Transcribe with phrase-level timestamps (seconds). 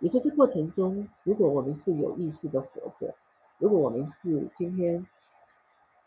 [0.00, 3.14] 也说这过程中，如果我们是有意识的活着，
[3.58, 5.04] 如果我们是今天，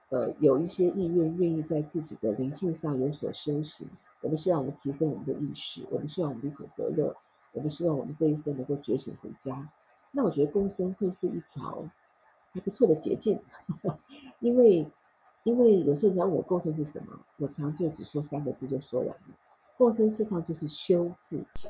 [0.10, 3.88] 呃，有一些意愿愿意在自己的灵性上有所修行，
[4.22, 7.16] 我们希望我们提升我们的意识，我们希望我们离苦得乐，
[7.52, 9.70] 我们希望我们这一生能够觉醒回家。
[10.12, 11.86] 那我觉得共生会是一条
[12.52, 13.40] 还不错的捷径，
[14.40, 14.86] 因为
[15.44, 19.36] 因为有时候你要我共生是什么，我常就只说三个字就说完了，
[19.78, 21.70] 共生事实上就是修自己。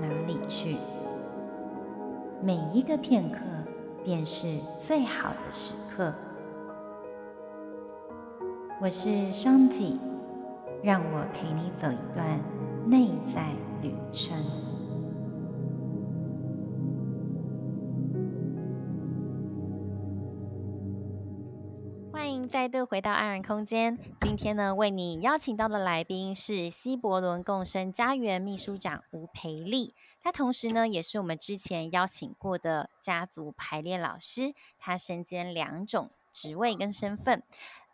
[0.00, 0.76] 哪里去。
[2.42, 3.40] 每一个片刻
[4.04, 6.14] 便是最好的时刻。
[8.80, 9.98] 我是双体。
[10.82, 12.40] 让我陪你走一段
[12.86, 13.50] 内在
[13.82, 14.36] 旅程。
[22.68, 23.98] 再度回到安然空间。
[24.20, 37.42] 今天呢，为你邀请到的来宾是希伯伦共生家园秘书长吴培丽，他同时呢，也是我们之前邀请过的家族排列老师，他身兼两种职位跟身份。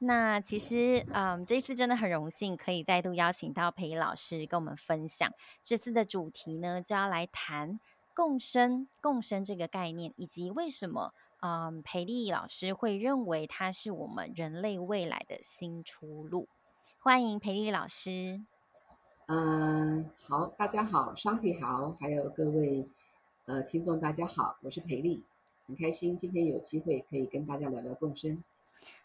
[0.00, 5.33] 那其实，嗯，这次真的很荣幸可以再度邀请到培丽老师跟我们分享。
[5.62, 7.78] 这次的主题呢，就要来谈
[8.12, 11.14] 共生，共生这个概念，以及为什么，
[11.47, 16.48] 嗯，培丽老师会认为它是我们人类未来的新出路。
[16.98, 18.41] 欢迎培丽老师。
[19.27, 22.89] 嗯，好，大家好，双体好，还有各位
[23.45, 25.23] 呃听众大家好，我是培丽，
[25.67, 28.42] 很开心今天有机会可以跟大家聊聊共生。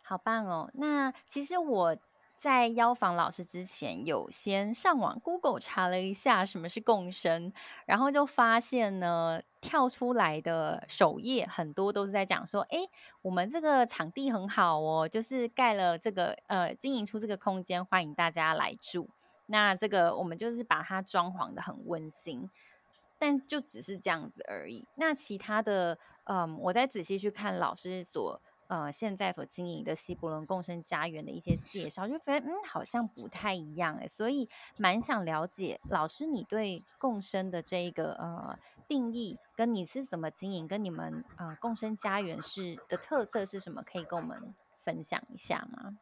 [0.01, 0.71] 好棒哦！
[0.75, 1.97] 那其实我
[2.39, 7.51] 在邀访老师之前，有先上网 Google 查了一下什么是共生，
[7.85, 12.77] 然后就发现呢，跳出来的首页很多都是在讲说，哎，
[13.21, 19.09] 我们这个场地很好哦，就是盖了这个呃，经营出这个空间，欢迎大家来住。
[19.47, 22.49] 那这个我们就是把它装潢得很温馨，
[23.17, 24.87] 但就只是这样子而已。
[24.95, 28.41] 那其他的，嗯，我再仔细去看老师所。
[28.69, 34.47] 呃，现在所经营的西伯伦共生家园的一些介绍，就觉得嗯，好像不太一样哎，所以
[34.77, 45.97] 蛮想了解老师你对共生的这一个呃定义，跟你是怎么经营，跟你们呃共生家园是的特色是什么，可以跟我们分享一下吗？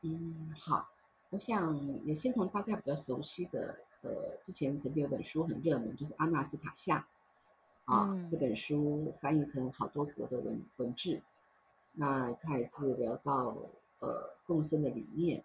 [0.00, 0.88] 嗯，好，
[1.28, 7.06] 我想也先从大家比较熟悉的呃，之前曾经有本书很热门，就是阿纳斯塔夏
[7.84, 11.20] 啊，嗯、这本书翻译成好多国的文文字。
[11.92, 13.56] 那他也是聊到
[13.98, 15.42] 呃共生的理念，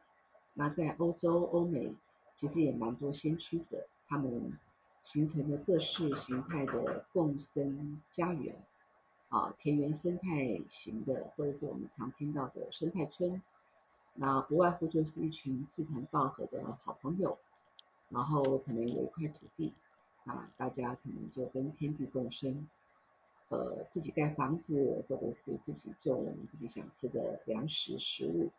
[0.54, 1.94] 那在欧洲、欧美
[2.36, 4.54] 其实也蛮多先驱者，他们
[5.02, 8.56] 形成了各式形态的共生家园，
[9.30, 13.42] 啊，田园生态型的，或者是我们常听到的生态村，
[14.14, 17.38] 那不外乎就是一群志同道合的好朋友，
[18.10, 19.74] 然后可能有一块土地，
[20.26, 22.68] 啊，大家可能就跟天地共生。
[23.54, 28.50] 呃，自己盖房子，或者是自己种自己想吃的粮食食物，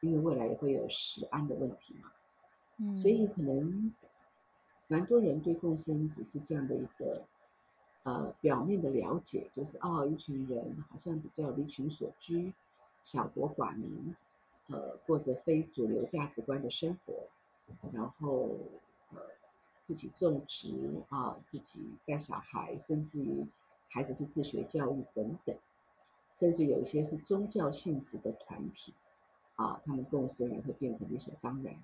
[0.00, 2.10] 因为未来也会有食安的问题嘛。
[2.78, 3.94] 嗯，所以可能
[4.88, 7.22] 蛮多人对共生只是这样的一个
[8.02, 12.52] 呃表面的了解，就是哦，一群人好像比较离群所居，
[13.04, 14.16] 小国寡民，
[14.66, 17.28] 呃，过着非主流价值观的生活，
[17.92, 18.48] 然后
[19.12, 19.20] 呃
[19.84, 20.74] 自己种植
[21.08, 23.46] 啊，自己带小孩，甚至于。
[23.90, 25.56] 孩子是自学教育等等，
[26.36, 28.94] 甚至有一些是宗教性质的团体，
[29.56, 31.74] 啊，他们共生也会变成理所当然。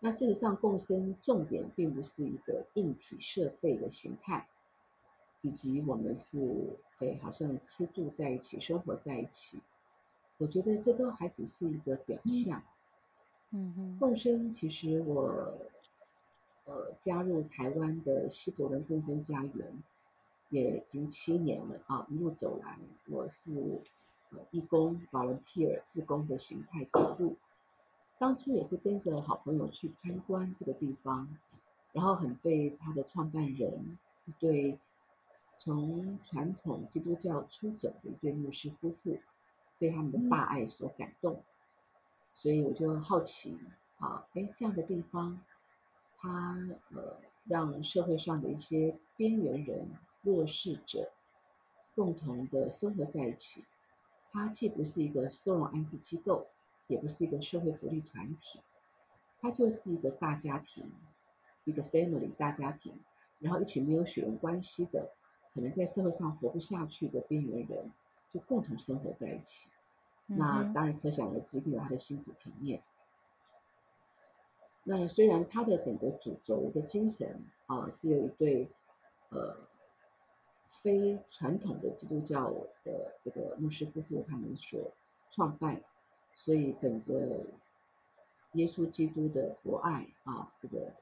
[0.00, 4.46] 那事实上，共生重点并不是一个硬体设备的形态，
[5.40, 9.62] 以及我们是诶好像吃住在一起，生活在一起。
[10.36, 12.62] 我觉得这都还只是一个表象。
[13.50, 15.56] 嗯哼，共生其实我
[16.66, 19.82] 呃加入台湾的西伯伦共生家园。
[20.50, 22.06] 也已经七年了啊！
[22.10, 23.82] 一路走来，我是
[24.30, 27.36] 呃义工 volunteer 自工的形态投入。
[28.18, 31.28] 当初也是跟着好朋友去参观这个地方，
[31.92, 34.78] 然后很被他的创办人一对
[35.58, 39.18] 从传统基督教出走的一对牧师夫妇，
[39.78, 41.42] 被他们的大爱所感动。
[42.32, 43.58] 所以我就好奇
[43.98, 45.40] 啊，哎，这样的地方
[46.16, 46.58] 他
[46.94, 49.88] 呃让社会上的一些边缘人、
[50.24, 51.12] 弱势者
[51.94, 53.64] 共同的生活在一起。
[54.32, 56.48] 它既不是一个收容安置机构，
[56.88, 58.60] 也不是一个社会福利团体，
[59.40, 60.90] 它就是一个大家庭，
[61.62, 62.98] 一个 family 大家庭，
[63.38, 65.12] 然后一群没有血缘关系的，
[65.52, 67.92] 可能在社会上活不下去的边缘人，
[68.32, 69.70] 就共同生活在一起。
[70.26, 72.82] 嗯、那当然可想而知，一定有他的辛苦层面。
[74.82, 78.68] 那虽然他的整个主轴的精神啊，是有一对
[79.28, 79.56] 呃。
[80.82, 82.50] 非传统的基督教
[82.84, 84.92] 的这个牧师夫妇他们所
[85.30, 85.82] 创办，
[86.34, 87.46] 所以本着
[88.52, 90.92] 耶稣基督的博爱啊，这个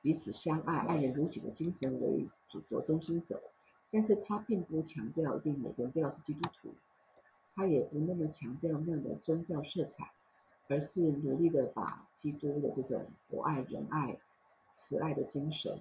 [0.00, 3.40] 彼此相爱、爱人如己的精神为主轴中心走，
[3.90, 6.72] 但是他并不强调一定每个人都要是基督徒，
[7.54, 10.10] 他也不那么强调那样的宗教色彩，
[10.68, 14.18] 而是努力的把基督的这种博爱、仁爱、
[14.74, 15.78] 慈爱的精神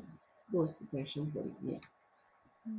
[0.52, 1.80] 落实在生活里面。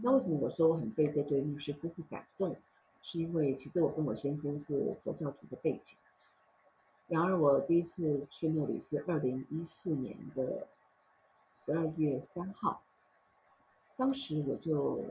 [0.02, 2.56] 那为什么我说我很被这对牧师夫妇感动？
[3.00, 5.96] 是因为其实我跟我先生是佛教徒的背景。
[7.06, 10.66] 然而我第一次去那里是二零一四年的
[11.54, 12.82] 十二月三号，
[13.96, 15.04] 当时我就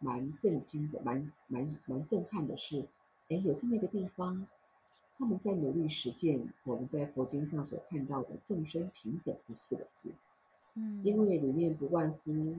[0.00, 2.84] 蛮震惊的，蛮蛮蛮震撼的是，
[3.28, 4.46] 哎，有这么一个地方，
[5.16, 10.10] 他们在努力实践我们在佛经上所看到的众生平等这四个字。
[10.74, 12.56] 嗯，因为里面不外乎。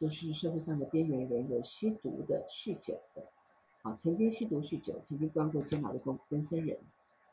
[0.00, 3.22] 就是社会上的边缘人，有吸毒的、酗酒的，
[3.82, 6.78] 啊，曾经吸毒酗酒、曾经关过监牢的更更生人，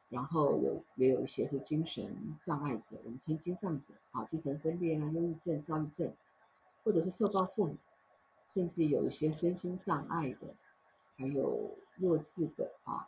[0.09, 6.13] 然后有也有一些是精神障碍者，我们称精障者，啊，精神分裂啊、忧郁症、躁郁症，
[6.83, 7.77] 或者是受暴妇女，
[8.49, 10.53] 甚至有一些身心障碍的，
[11.15, 13.07] 还有弱智的啊，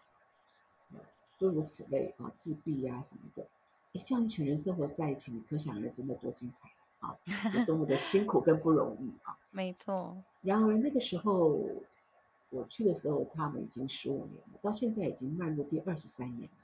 [1.37, 3.45] 诸如此类啊，自闭呀、啊、什么的，
[3.91, 6.69] 哎，这样一群人生活在一起，你可想而知那多精彩。
[6.99, 7.17] 啊，
[7.65, 9.37] 多么的辛苦跟不容易啊！
[9.51, 10.21] 没错。
[10.41, 11.59] 然而那个时候
[12.49, 16.57] 我去的时候，他们已经十五年了，到现在已经迈入第二十三年了。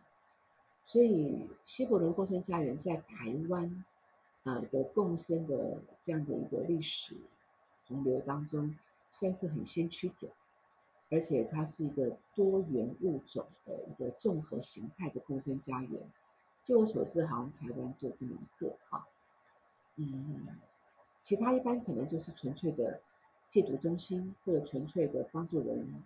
[0.84, 3.84] 所以西伯伦共生家园在台湾
[4.44, 7.16] 呃的共生的这样的一个历史
[7.88, 8.78] 洪流当中，
[9.12, 10.28] 算是很先驱者，
[11.10, 16.02] 而且它是一个多元物种的一个综合形态的共生家园。
[16.64, 19.08] 据我所知，好像台湾就这么一个啊。
[19.98, 20.48] 嗯，
[21.22, 23.00] 其他一般可能就是纯粹的
[23.50, 26.04] 戒毒中心，或者纯粹的帮助人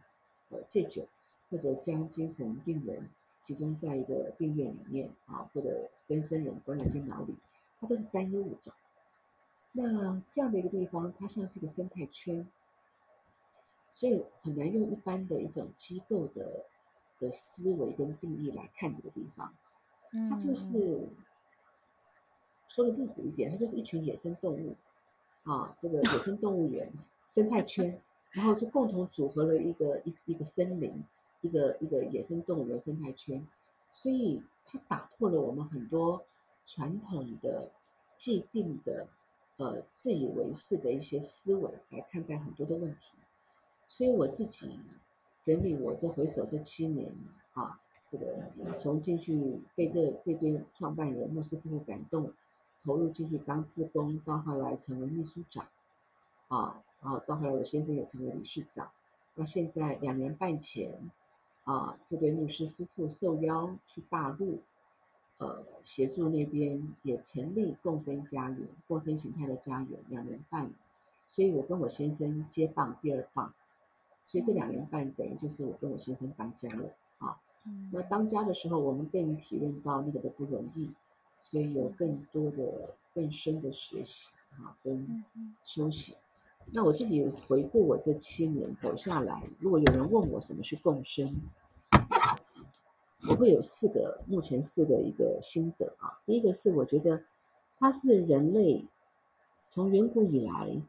[0.50, 1.08] 呃戒酒，
[1.50, 3.10] 或者将精神病人
[3.42, 7.36] 集中在一个病院里面啊，或者跟生人关在监牢里，
[7.80, 8.72] 它都是单一物种。
[9.72, 12.48] 那这样的一个地方，它像是一个生态圈，
[13.94, 16.66] 所以很难用一般的一种机构的
[17.20, 19.54] 的思维跟定义来看这个地方，
[20.30, 21.10] 它就是。
[22.70, 24.76] 说的露骨一点，它就是一群野生动物，
[25.44, 26.94] 啊，这个野生动物园
[27.28, 28.00] 生态圈，
[28.30, 31.04] 然后就共同组合了一个一一个森林，
[31.42, 33.46] 一个一个野生动物园生态圈，
[33.92, 36.24] 所以它打破了我们很多
[36.68, 37.72] 传统的
[38.16, 39.08] 既定的
[39.58, 43.18] 呃自以为是的一些思维来看待很多的问题，
[43.88, 44.80] 所以我自己
[45.42, 47.12] 整理我这回首这七年
[47.54, 48.44] 啊，这个
[48.78, 52.32] 从进去被这这边创办人莫斯科感动。
[52.84, 55.68] 投入进去当志工，到后来成为秘书长，
[56.48, 58.90] 啊，然后到后来我先生也成为理事长。
[59.36, 60.94] 那现在两年半前，
[61.66, 64.62] 啊，这对牧师夫妇受邀去大陆，
[65.38, 70.00] 呃，协助那边也成立共生家园、共生形态的家园。
[70.08, 70.72] 两年半，
[71.28, 73.54] 所以我跟我先生接棒第二棒，
[74.26, 77.40] 所以这两年半等于就是我跟我先生当家了啊。
[77.92, 80.92] 那当家的时候，我们更体认到那个的不容易。
[81.42, 85.24] 所以有更多的、更深的学习啊，跟
[85.64, 86.16] 休息。
[86.72, 91.36] 那我自己回顾我这七年走下来，如果有人问我什么是共生，
[93.30, 96.20] 我会有四个，目前四个一个心得啊。
[96.26, 97.24] 第一个是我觉得
[97.80, 98.86] 它是人类
[99.70, 100.80] 从远古以来，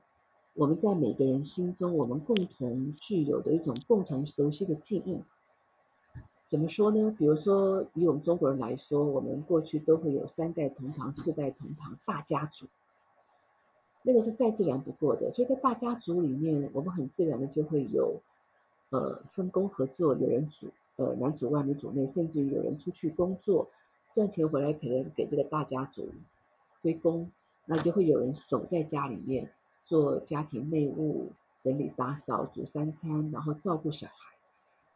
[0.54, 5.21] 我们在每个人心中，我们共同具有的一种共同熟悉的记忆。
[6.50, 7.14] 怎么说呢？
[7.16, 12.66] 比如说，以我们中国人来说，我们过去都会有三代同堂、四代同堂大家族，
[14.02, 15.30] 那个是再自然不过的。
[15.30, 18.21] 所以在大家族里面，我们很自然的就会有，
[18.88, 20.66] 呃，分工合作，有人组，
[20.97, 23.71] 呃，男主外女主内，甚至于有人出去工作
[24.12, 26.09] 赚钱回来，可能给这个大家族
[26.83, 27.30] 归功，
[27.64, 29.52] 那就会有人守在家里面
[29.85, 31.30] 做家庭内务、
[31.61, 34.35] 整理打扫、煮三餐，然后照顾小孩。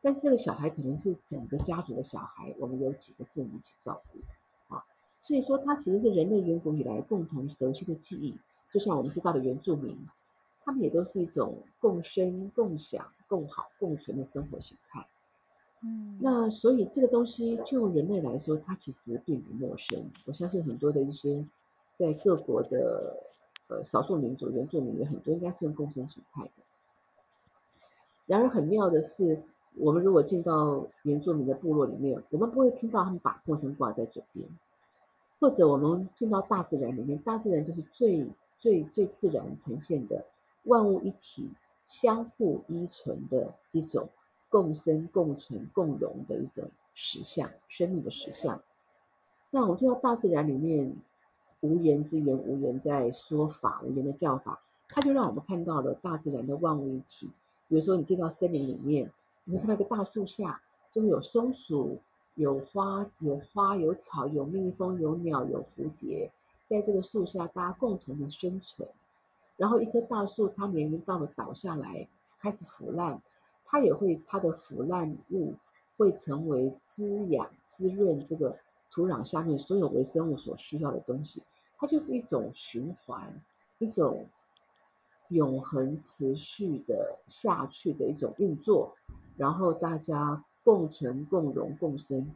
[0.04, 4.84] 但是这个小孩可能是整个家族的小孩，我们有几个父母一起照顾，啊，
[5.23, 8.38] 所以说，它其实是人类远古以来共同熟悉的记忆。
[8.70, 9.96] 就像我们知道的原住民，
[10.62, 15.06] 他们也都是一种共生、共享、共好、共存的生活形态。
[15.80, 20.11] 嗯，那所以这个东西就人类来说，它其实并不陌生。
[20.26, 21.42] 我相信很多的一些
[21.96, 23.16] 在各国的
[23.68, 26.50] 呃少数民族、原住民，有很多应该是用共生形态的。
[28.26, 29.42] 然而很妙的是，
[29.76, 34.46] 我们如果进到原住民的部落里面，我们不会听到他们把共生挂在嘴边，
[35.40, 38.26] 或者我们进到大自然里面，大自然就是最
[38.58, 40.24] 最最自然呈现的
[40.64, 41.50] 万物一体、
[41.86, 44.08] 相互依存的一种。
[44.50, 48.62] 共生、共存、共荣的一种实相，生命的实相。
[49.50, 50.94] 那我们进到大自然里面，
[51.58, 57.28] 无言之言，无言在说法，无言的教法，它就让我们看到了大自然的万物一体。
[57.66, 59.10] 比如说，你进到森林里面，
[59.44, 62.00] 你会看到一个大树下，就会有松鼠、
[62.34, 66.32] 有花、有花、有草、有蜜蜂、有鸟、有蝴蝶，
[66.68, 68.88] 在这个树下，大家共同的生存。
[69.56, 72.08] 然后，一棵大树，它年龄到了倒下来，
[72.38, 73.20] 开始腐烂。
[73.66, 75.54] 它也会，它的腐烂物
[75.96, 78.58] 会成为滋养、滋润这个
[78.90, 81.42] 土壤下面所有微生物所需要的东西。
[81.76, 83.42] 它就是一种循环，
[83.78, 84.26] 一种
[85.28, 88.96] 永恒持续的下去的一种运作。
[89.36, 92.30] 然后大家共存、共荣、共生，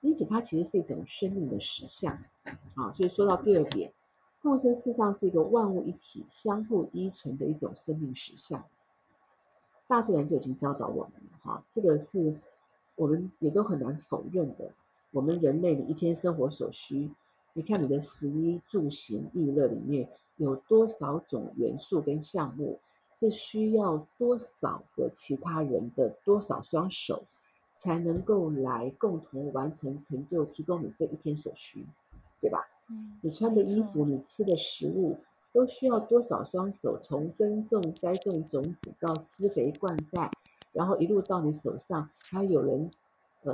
[0.00, 2.18] 因此它其实是一种生命的实相
[2.74, 2.92] 啊。
[2.92, 3.92] 所以说到第二点，
[4.42, 8.64] 共生事实上是一个万物一体、相互依存的一种生命实相。
[9.86, 12.36] 大自然就已经教导我们了，哈，这个是
[12.94, 14.70] 我们也都很难否认的。
[15.10, 17.10] 我们人类的一天生活所需，
[17.52, 22.78] 你看你的食衣住行娱乐里面有多少种元素跟项目，
[23.10, 27.24] 是需要多少个其他人的多少双手，
[27.76, 31.86] 才能够来共同完成成就，提供你这一天所需，
[32.40, 32.66] 对吧？
[32.88, 35.18] 嗯，你穿的衣服，你吃的食物。
[35.52, 40.30] 都需要多少双手，从耕种、栽种种子到施肥灌溉，
[40.72, 42.88] 然后一路到你手上，还有人，
[43.42, 43.52] 呃，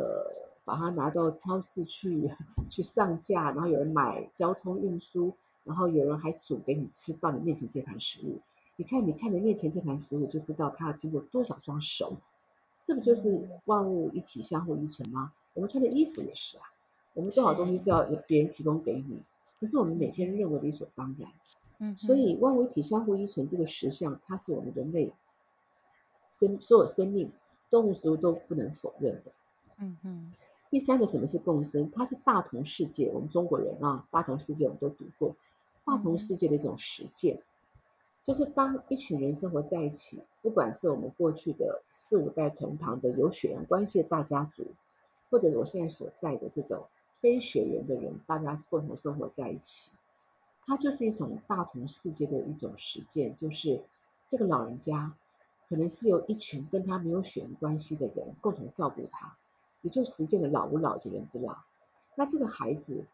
[0.63, 2.31] 把它拿到超市去
[2.69, 5.33] 去上架，然后有人买交通运输，
[5.65, 8.41] 然后有人还煮给你吃到你面前这盘食物。
[8.77, 12.17] 你看，你看着面前这盘食物，就知道它要经过多少双手。
[12.85, 15.33] 这不就是万物一体、相互依存吗？
[15.55, 16.63] 我们穿的衣服也是啊，
[17.15, 19.23] 我们多少东西是要由别人提供给你，
[19.59, 21.31] 可是我们每天认为理所当然。
[21.79, 25.13] 嗯，所以万物一体相互依存这个实相，它是我们人类
[26.27, 27.33] 生所有生命、
[27.71, 29.33] 动物、植物都不能否认的。
[29.79, 30.33] 嗯嗯。
[30.69, 31.91] 第三个，什么是共生？
[31.91, 33.09] 它是大同世界。
[33.09, 35.35] 我们中国人啊，大同世界我们都读过，
[35.85, 37.41] 大同世界的一种实践，
[38.27, 44.67] 就是当一群人生活在一起，不管是我们过去的四五代同堂的有血缘关系的大家族，
[45.31, 46.87] 或者我现在所在的这种
[47.21, 49.93] 非血缘的人，大家共同生活在一起。
[50.67, 53.81] 它就是一种大同世界的一种实践，就是
[54.27, 55.15] 这个老人家
[55.69, 59.37] 可能是由一群跟他没有血缘关系的人共同照顾他，
[59.83, 61.59] 也就实践了老吾老及人之老。
[62.17, 63.05] 那这个孩子，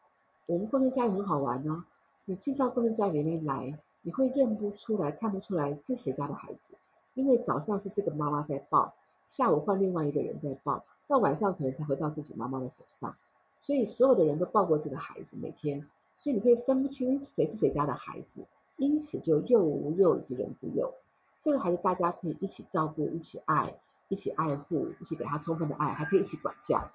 [0.47, 1.85] 我们共同家园很好玩、哦。
[2.25, 6.75] 你进到共同家里面来，你会认不出来、看不出来这是谁家的孩子，
[7.14, 8.94] 因为早上是这个妈妈在抱，
[9.26, 13.16] 下午换另外一个人在抱，到晚上可能才回到自己妈妈的手上，
[13.59, 15.88] 所以所有的人都抱过这个孩子，每天。
[16.18, 18.44] 所以你会分不清谁是谁家的孩子，
[18.76, 20.92] 因此就幼吾幼以及人之幼。
[21.40, 23.75] 这个孩子大家可以一起照顾、一起爱、
[24.09, 26.90] 一起爱护、一起给他充分的爱，还可以一起管教。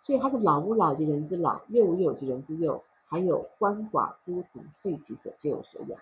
[0.00, 6.00] 所以他是老吾老及人之老，幼吾幼及人之幼，还有鳏寡孤独废疾者皆有所养。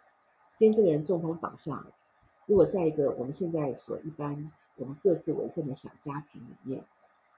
[0.58, 1.86] 今天这个人中风倒下了，
[2.46, 6.84] 如果在一个我们现在所一般我们各自为政的小家庭里面，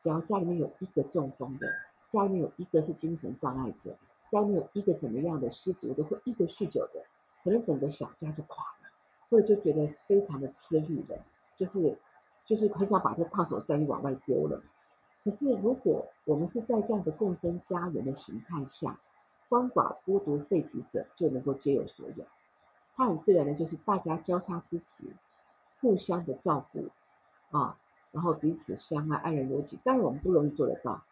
[0.00, 1.68] 只要家里面有一个中风的，
[2.08, 3.94] 家里面有一个是精神障碍者。
[4.30, 7.04] 家里面有一个怎么样的吸毒的，或一个酗酒的，
[7.44, 8.88] 可能整个小家就垮了，
[9.28, 11.22] 或者就觉得非常的吃力了，
[11.58, 11.98] 就是
[12.46, 14.62] 就是很想把这烫手山芋往外丢了。
[15.22, 18.98] 可是如果我们是在这样的共生家园的形态下，
[19.50, 22.26] 鳏寡孤独废疾者就能够皆有所养，
[23.00, 25.04] 它很自然的就是大家交叉支持，
[25.80, 26.90] 互相的照顾
[27.50, 27.78] 啊，
[28.10, 29.78] 然后彼此相爱，爱人如己。
[29.82, 31.02] 当然我们不容易做得到，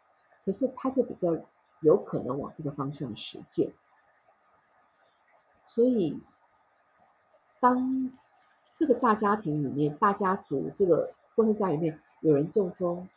[0.44, 1.34] 可是他就比较。
[1.80, 3.72] 有可能往这个方向实践，
[5.68, 6.20] 所以
[7.60, 8.10] 当
[8.74, 13.08] 这个大家庭里面，大家族这个共生家里面有人中风，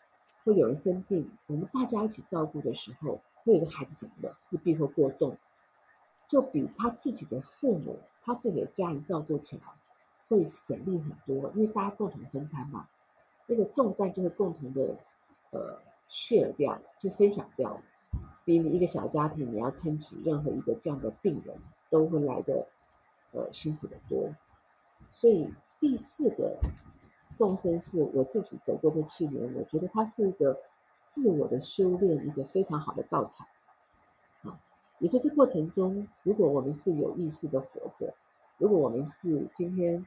[0.43, 5.35] 会有人生病，我们大家一起照顾的时候，会有个孩子怎么了，自闭或过动，
[6.27, 9.63] 就比他自己的父母、他自己的家人照顾起来
[10.27, 12.87] 会省力很多，因为大家共同分摊嘛，
[13.47, 14.95] 那个重担就会共同的
[15.51, 17.81] 呃卸掉，就分享掉。
[18.43, 21.55] 比你一个小家庭你要撑起任何一个这样的病人
[21.89, 22.67] 都会来的
[23.31, 24.33] 呃辛苦得多。
[25.09, 26.57] 所以第四个
[27.37, 30.59] 共生是我自己走过这七年，我觉得它是一个
[31.05, 33.47] 自我的修炼，一个非常好的道场。
[35.01, 38.13] 你，说这过程中，如果我们是有意识的活着，
[38.59, 40.05] 如果我们是今天。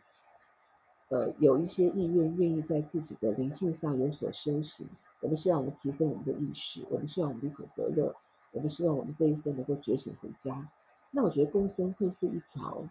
[1.10, 4.88] 呃，有一些意愿，愿意在自己的灵性上有所修行。
[5.20, 8.16] 我们希望我们提升我们的意识，我们希望我们离苦得乐，
[8.52, 10.66] 我们希望我们这一生能够觉醒回家。
[11.10, 12.82] 那我觉得共生会是一条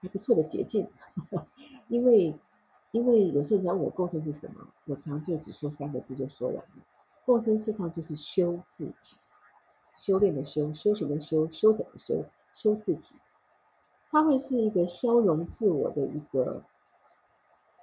[0.00, 0.88] 还不错的捷径，
[1.88, 2.38] 因为
[2.92, 6.84] 因为有时候你要我共生是什么，我常就只说三个字就说完了。
[7.26, 9.18] 共生事实上就是修自己，
[9.98, 12.24] 修炼的修，修行的修，修整的修，
[12.54, 13.16] 修自己。
[14.10, 16.62] 它会是一个消融自我的一个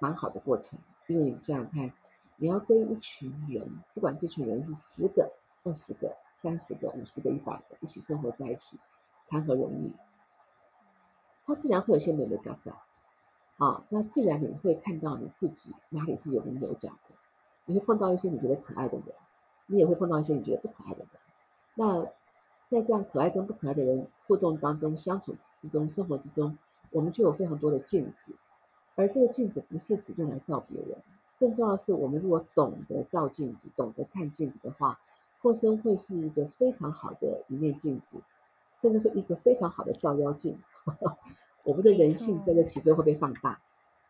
[0.00, 1.92] 蛮好的过程，因为你这样看，
[2.36, 5.30] 你要跟一群人，不管这群人是十个、
[5.62, 8.80] 二十个、三十个、五十个、一百个，一起生活在一起，
[9.28, 9.92] 谈何容易？
[11.44, 12.82] 它自然会有些美美嘎嘎
[13.58, 17.14] 啊，那自然你会看到你自己哪里是有棱有角的，
[17.66, 19.14] 你会碰到一些你觉得可爱的人，
[19.66, 21.08] 你也会碰到一些你觉得不可爱的人，
[21.76, 22.08] 那。
[22.68, 26.58] 在这样可爱跟不可爱的人互动当中、相处之中、生活之中，
[26.90, 28.32] 我们就有非常多的镜子。
[28.96, 30.98] 而这个镜子不是只用来照别人，
[31.38, 34.98] 更重要的是，我们如果懂得照镜子、懂得看镜子的话，
[35.38, 38.16] 后生会是一个非常好的一面镜子，
[38.82, 40.58] 甚至会一个非常好的照妖镜。
[41.62, 43.60] 我们的人性在这其中会被放大。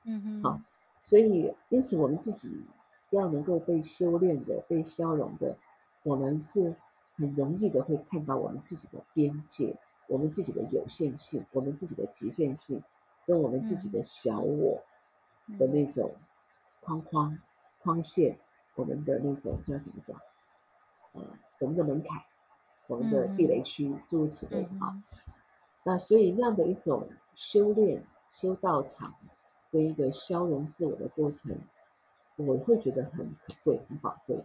[0.05, 0.43] 嗯哼。
[0.43, 0.61] 好，
[1.03, 2.63] 所以因此我们自己
[3.11, 5.59] 要能够被修炼的、被消融的，
[6.05, 6.75] 我们是。
[7.17, 12.83] 很容易的会看到我们自己的边界，我们自己的有限性，我们自己的极限性，
[13.27, 14.83] 跟我们自己的小我
[15.59, 16.15] 的那种
[16.81, 17.39] 框框
[17.81, 18.39] 框线，
[18.75, 20.21] 我们的那种叫怎么讲？
[21.13, 21.23] 呃，
[21.61, 22.23] 我们的门槛，
[22.87, 25.03] 我们的地雷区，诸如此类啊。
[25.83, 29.15] 那所以那样的一种修炼、修道场
[29.71, 31.57] 的一个消融自我的过程，
[32.37, 34.45] 我会觉得很可贵、很宝贵。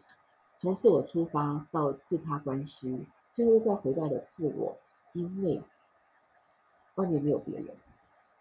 [0.62, 4.78] 从自我出发到自他关系，最后再回到了自我，
[5.12, 5.60] 因为
[6.94, 7.76] 外面没有别人，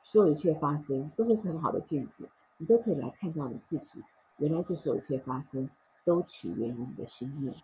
[0.03, 2.29] 所有一切发生都会是很好的镜子，
[2.59, 4.05] 你都可以来看到你自己。
[4.37, 5.71] 原来这所有一切发生
[6.05, 7.55] 都起源于你的心念，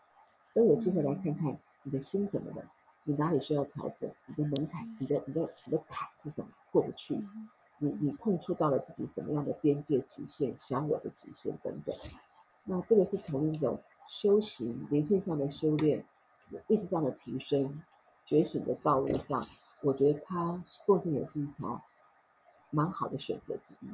[0.55, 2.65] 都有机会来看看你的心怎么了，
[3.05, 7.23] 你哪里需要调整，你的门槛，你的你的你的坎是什么过不去，
[7.77, 11.95] 你你碰触到了自己什么样的边界极限，小我的极限等等。
[12.65, 13.79] 那这个是从一种。
[14.09, 16.05] 修行、灵性上的修炼、
[16.69, 17.83] 意识上的提升、
[18.25, 19.47] 觉醒的道路上，
[19.83, 21.83] 我觉得它共生也是一条
[22.71, 23.89] 蛮好的选择之一。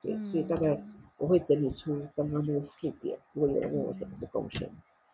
[0.00, 0.82] 对，嗯、所以大概
[1.16, 3.18] 我会整理出刚刚那个四点。
[3.32, 4.68] 如果有人问我什么是共生，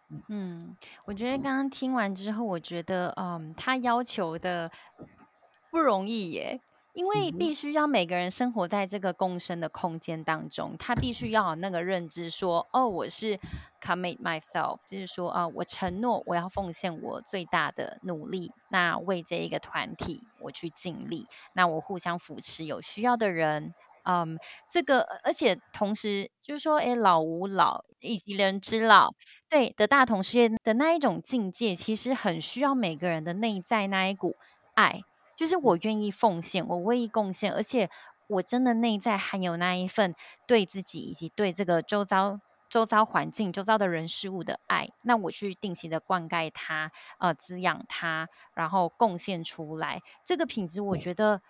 [0.08, 4.70] 嗯，嗯，我觉得刚刚听完之后，我觉得，嗯，他要求的
[5.70, 6.60] 不容易耶。
[6.92, 13.38] 因为必须要每个人生活在这个共生的空间当中，他必须要有那个认知说，说哦，我是
[13.80, 23.72] commit myself，就是说啊，我承诺我要奉献我最大的努力，那为这一个团体我去尽力，那我互相扶持有需要的人，
[24.04, 29.12] 嗯，这个而且同时就是说，哎，老吾老以及人之老，
[29.48, 34.34] 对的大同世界的那一种境界，其实很需要每个人的内在那一股
[34.74, 35.02] 爱。
[35.40, 37.88] 就是我愿意奉献，我愿意贡献，而且
[38.26, 40.14] 我真的内在含有那一份
[40.46, 44.90] 对自己以及对这个周遭、周遭环境、周遭的人事物的爱。
[45.00, 51.40] 那我去定期的灌溉它，呃，滋养它，然后贡献出来，这个品质，我觉得。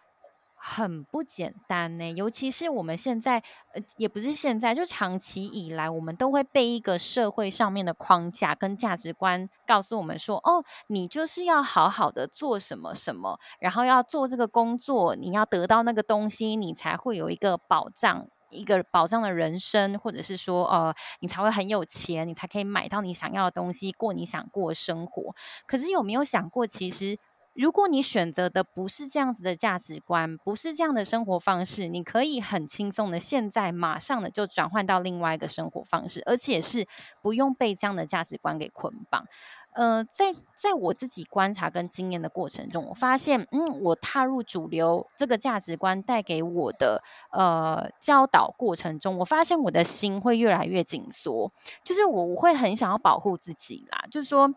[0.63, 3.43] 很不简单呢，尤其是我们现在，
[3.73, 25.35] 呃，也不是现在，就长期以来，我们都会被一个社会上面的框架跟价值观告诉我们说，哦，你就是要好好的做什么什么，然后要做这个工作，你要得到那个东西，你才会有一个保障，一个保障的人生，或者是说，呃，你才会很有钱，你才可以买到你想要的东西，过你想过的生活。
[25.67, 27.19] 可是有没有想过，其实？
[27.55, 36.87] 如果你选择的不是这样子的价值观，不是这样的生活方式，你可以很轻松的现在马上的就转换到另外一个生活方式，而且是
[37.21, 39.27] 不用被这样的价值观给捆绑。
[39.73, 51.51] 呃，在在我自己观察跟经验的过程中，我发现，嗯，我踏入主流这个价值观带给我的呃教导过程中，我发现我的心会越来越紧缩，
[51.85, 54.55] 就是我我会很想要保护自己啦，就是说。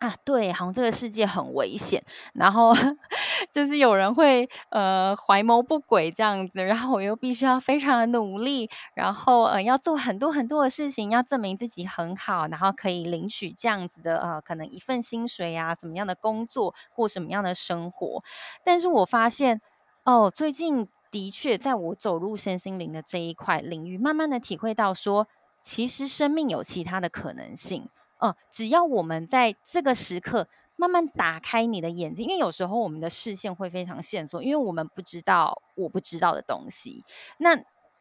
[0.00, 2.04] 啊，对，好像这个世界很危险，
[2.34, 2.72] 然后
[3.52, 18.22] 就是有人会呃怀谋不轨这样子，然后我又必须要非常的努力，然后呃要做很多很多的事情，要证明自己很好，然后可以领取这样子的呃可能一份薪水啊，什么样的工作，过什么样的生活。
[18.64, 19.62] 但是我发现
[20.04, 25.28] 哦，最近的确在我走入身心灵的这一块领域，慢慢的体会到说，
[25.62, 27.88] 其实生命有其他的可能性。
[28.26, 37.04] 哦，只要我们在这个时刻慢慢打开你的眼睛，因为有时候我们的视线会非常线索，因为我们不知道我不知道的东西。
[37.38, 37.56] 那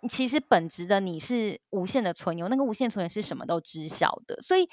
[0.07, 4.69] 其实本质的你是无限的存有，那个无限存有是什么都知晓的，所以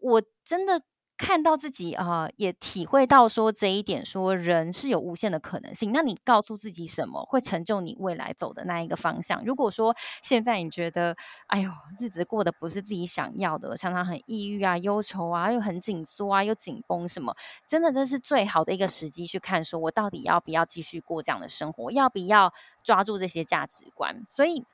[0.00, 0.80] 我真的。
[1.16, 5.92] 看到自己啊、也体会到说这一点，说人是有无限的可能性。
[5.92, 9.44] 那你告诉自己什么会成就你未来走的那一个方向？
[9.44, 17.34] 如果说现在你觉得，哎呦，日子过得不是自己想要的，常常很抑郁啊、忧愁啊，又很紧缩啊、又紧绷什么，
[17.66, 24.24] 真的这是最好的一个时机去看，说我到底要不要继续过这样的生活，要不要抓住这些价值观？
[24.28, 24.64] 所以，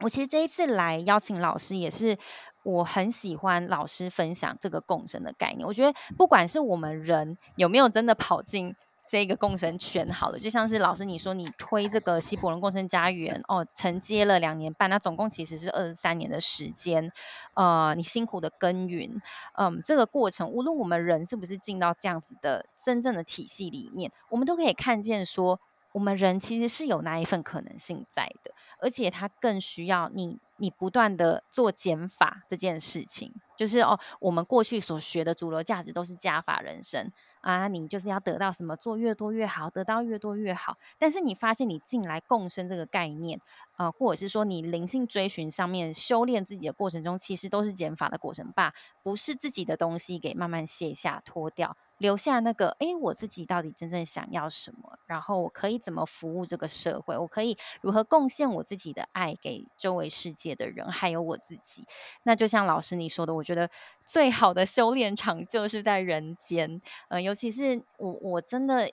[0.00, 2.16] 我其实这一次来邀请老师也是。
[2.66, 5.64] 我很喜欢老师分享这个共生的概念。
[5.64, 8.74] 我觉得，不管是我们人有没有真的跑进
[9.06, 17.12] 这个共生圈，好了，就像是老师你说你推这个希伯伦共生家园哦，承接了两年半，那总共其实是二十三年的时间。
[17.54, 19.22] 呃，你辛苦的耕耘，
[19.56, 25.60] 嗯，这个过程，无论我们人是不是进到这样子的真正的体系里面，我们都可以看见说，
[25.92, 30.38] 我们人其实是有那一份可能性在的，而且它更需要你。
[30.58, 37.12] 你不断的做减法这件事情，就是哦，我们过去所学的主流价值都是加法人生
[37.42, 40.78] 啊，你就是要得到什么，做越多越好，得到越多越好。
[40.96, 43.38] 但是你发现你进来共生这个概念，
[43.76, 51.76] 呃，或者是说你灵性追寻上面修炼自己的过程中，其实都是减法的过程吧，不是自己的东西给慢慢卸下脱掉。
[51.98, 54.98] 留下那个，哎，我自己到底真正想要什么？
[55.06, 57.16] 然后我可以怎么服务这个社会？
[57.16, 61.86] 我可以如何贡献我自己的爱给周围世界的人，还有我自己？
[62.24, 63.70] 那就像老师你说的，我觉得
[64.04, 66.70] 最好的修炼场就是在人间。
[66.70, 68.92] 嗯、呃，尤其是我，我真的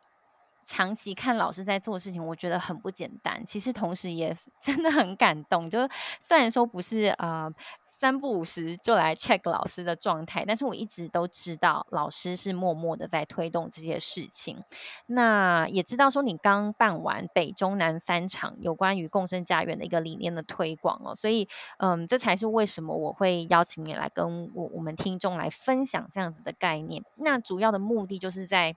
[0.66, 3.46] 长期看老师在做的事情，我觉得很不简单。
[3.46, 5.70] 其实同时也 真的很感动。
[5.70, 5.80] 就
[6.22, 7.08] 虽然说不是。
[7.18, 7.50] 呃
[7.96, 14.62] 三不五时就来 check 老师的状态，但是我一直都知道老师是默默的在推动这些事情。
[15.06, 21.48] 那也知道说你刚办完北中南三场有关于共生家园的一个理念的推广哦，所以
[21.78, 27.02] 嗯，这才是为什么我会邀请你来跟我我们听众来分享这样子的概念。
[27.16, 28.76] 那主要的目的就是在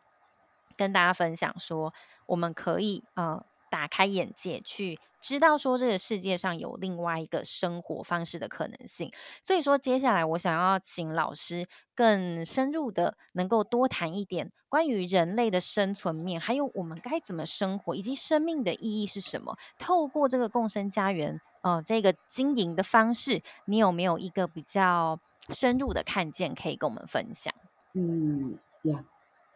[0.77, 1.93] 跟大家分享说，
[2.27, 4.99] 我们可以呃打开眼界去。
[5.19, 9.11] 知道说这个世界上有另外一个生活方式的可能性，
[9.43, 19.57] 所以说接下来我想要请老师更深入的能够多谈一点关于人类的生存面，还有我们该怎么生活，以及生命的意义是什么。
[19.77, 27.53] 透过这个共生家园，呃，这个经营的方式，你有没有一个比较深入的看见可以跟我们分享？
[27.95, 29.05] 嗯，呀，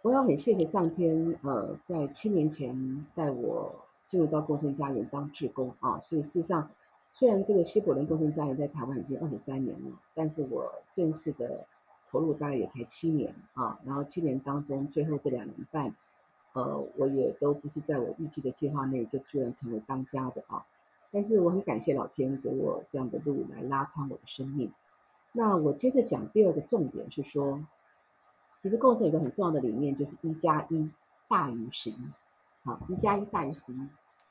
[0.02, 3.74] 我要很谢谢上天，呃，在七年前带我。
[4.06, 6.68] 进入到共生家园当志工啊，所以事实上，
[7.12, 11.64] 虽然这个西伯伦共生家园在台湾已经二十三年了，但是我正式的
[12.10, 13.78] 投入大概也才七年啊。
[13.84, 15.94] 然后七年当中，最后这两年半，
[16.54, 20.66] 呃，我也都不是在我预计的计划内就居然成为当家的啊。
[21.12, 24.72] 但是我很感谢老天给我这样的路来拉宽我的生命。
[25.30, 27.64] 那我接着讲第二个重点是说，
[28.60, 30.90] 其实共生有一个很重要的理念，就是一加一
[31.28, 31.96] 大于十一。
[32.62, 33.88] 好，一加一大于十一，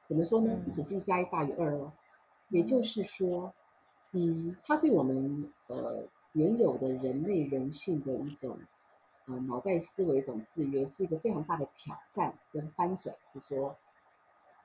[0.08, 0.56] 怎么说呢？
[0.64, 1.92] 不只是一加一大于二哦，
[2.50, 3.52] 也就是说，
[4.12, 8.60] 嗯，它对我们呃原有的人类人性的一种
[9.26, 13.16] 呃脑袋思维一种制约，是一个非常大的挑战跟翻转。
[13.26, 13.76] 是说，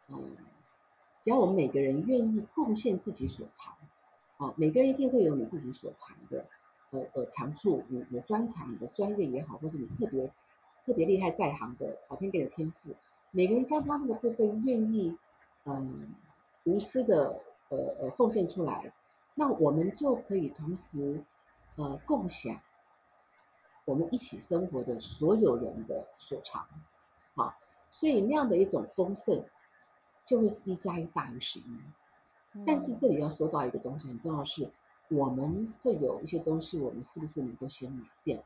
[0.09, 0.37] 嗯，
[1.22, 3.74] 只要我们每个人愿意贡献自己所长，
[4.37, 6.44] 啊，每个人一定会有你自己所长的
[6.94, 10.30] 呃呃长处，你你的专长、你的专业也好，或者你特别
[10.87, 12.94] 特别厉害在行的老天给的天赋。
[13.33, 15.18] 每个人将他们的部分愿意，
[15.64, 15.74] 嗯、
[16.64, 18.92] 呃，无私的呃呃奉献出来，
[19.35, 21.20] 那我们就可以同时，
[21.74, 22.61] 呃，共享
[23.85, 26.64] 我们一起生活的所有人的所长，
[27.35, 27.52] 好，
[27.90, 29.44] 所以那样的一种丰盛，
[30.26, 31.64] 就会是一加一大于十一。
[32.64, 34.70] 但是这里要说到一个东西，很重要的是，
[35.09, 38.43] 我们会有一些东西，我们是不是能够先拿掉？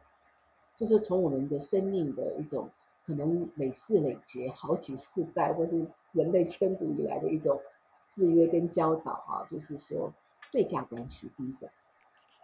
[0.76, 2.70] 就是从我们的生命的一种。
[3.06, 7.58] 可能累世累劫好几世代，或是人类千古以来的一种
[8.12, 10.12] 制约跟教导啊，就是说
[10.52, 11.30] 对价关系。
[11.34, 11.70] 第一个，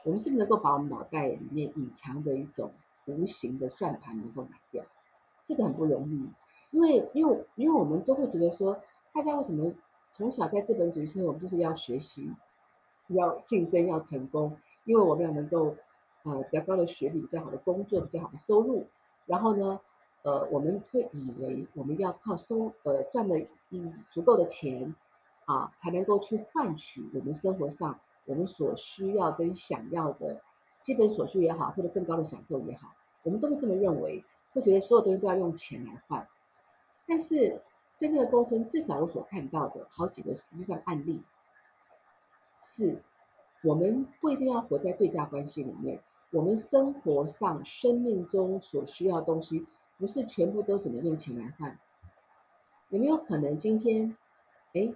[0.04, 2.72] 我们是不是能够把我们脑袋里面隐藏的一种
[3.04, 4.86] 无形的算盘能够拿掉，
[5.46, 6.30] 这个很不容易，
[6.70, 8.80] 因为因为因为我们都会觉得说，
[9.12, 9.74] 大家为什么
[10.12, 12.32] 从小在资本主义社会，我们就是要学习，
[13.08, 15.76] 要竞争，要成功，因为我们要能够
[16.22, 18.86] 呃比较高的学历、比较好的工作、比较好的收入，
[19.26, 19.80] 然后呢，
[20.22, 23.38] 呃，我们会以为我们要靠收呃赚了
[23.70, 24.94] 一足够的钱
[25.44, 30.40] 啊，才能够去换取我们生活上我们所需要跟想要的。
[30.82, 36.28] 基本所需也好，或者更高的享受也好，我们都会这么认为，会觉得所有东西都要用钱来换。
[37.06, 37.62] 但是
[37.96, 41.22] 真正的共生，至少我所看到的好几个实际上案例，
[42.64, 43.02] 是
[43.62, 46.00] 我们不一定要活在对价关系里面。
[46.30, 49.66] 我们生活上、生命中所需要的东西，
[49.98, 51.78] 不是全部都只能用钱来换。
[52.88, 54.16] 有没有可能今天，
[54.72, 54.92] 哎？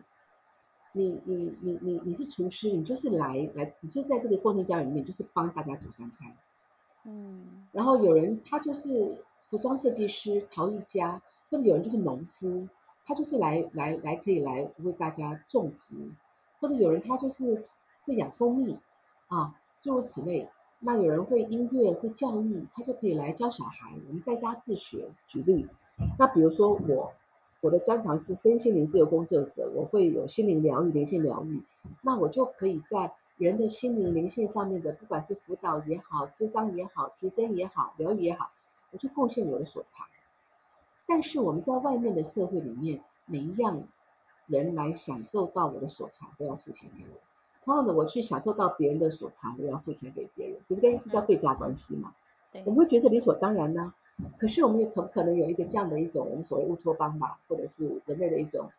[0.92, 6.35] 你你你你你是厨师，你就是来来，你就在这个过程家里面，就是帮大家煮三餐。
[7.04, 12.66] 嗯，然后有人他就是服装设计师、陶艺家，或者有人就是农夫，
[13.04, 15.94] 他就是来来来可以来为大家种植，
[16.60, 17.64] 或者有人他就是
[18.04, 18.78] 会养蜂蜜
[19.28, 20.48] 啊，诸如此类。
[20.80, 23.90] 那有人会音乐、会教育，他就可以来教小孩。
[24.06, 25.66] 我们在家自学，举例。
[26.18, 27.12] 那比如说我。
[27.60, 31.60] 我的专长是身心灵自由工作者，我会有心灵疗愈、灵性疗愈，
[32.02, 38.52] 那我就可以在人的心灵灵性上面的，不管是辅导也好、智商也好、提升也好、疗愈也好，
[38.92, 40.06] 我就贡献我的所长。
[41.04, 43.82] 但是我们在外面的社会里面，每一样
[44.48, 47.20] 人来享受到我的所长，都要付钱给我。
[47.64, 50.98] 同样的，我去享受到别人的所长，我要付钱给别人，对不对？
[51.04, 52.14] 这叫对价关系嘛？
[52.50, 53.94] 对，我们会觉得理所当然呢。
[54.37, 58.70] 可是我们也可不可能有一个这样的一种我们所谓乌托邦吧，或者是人类的一种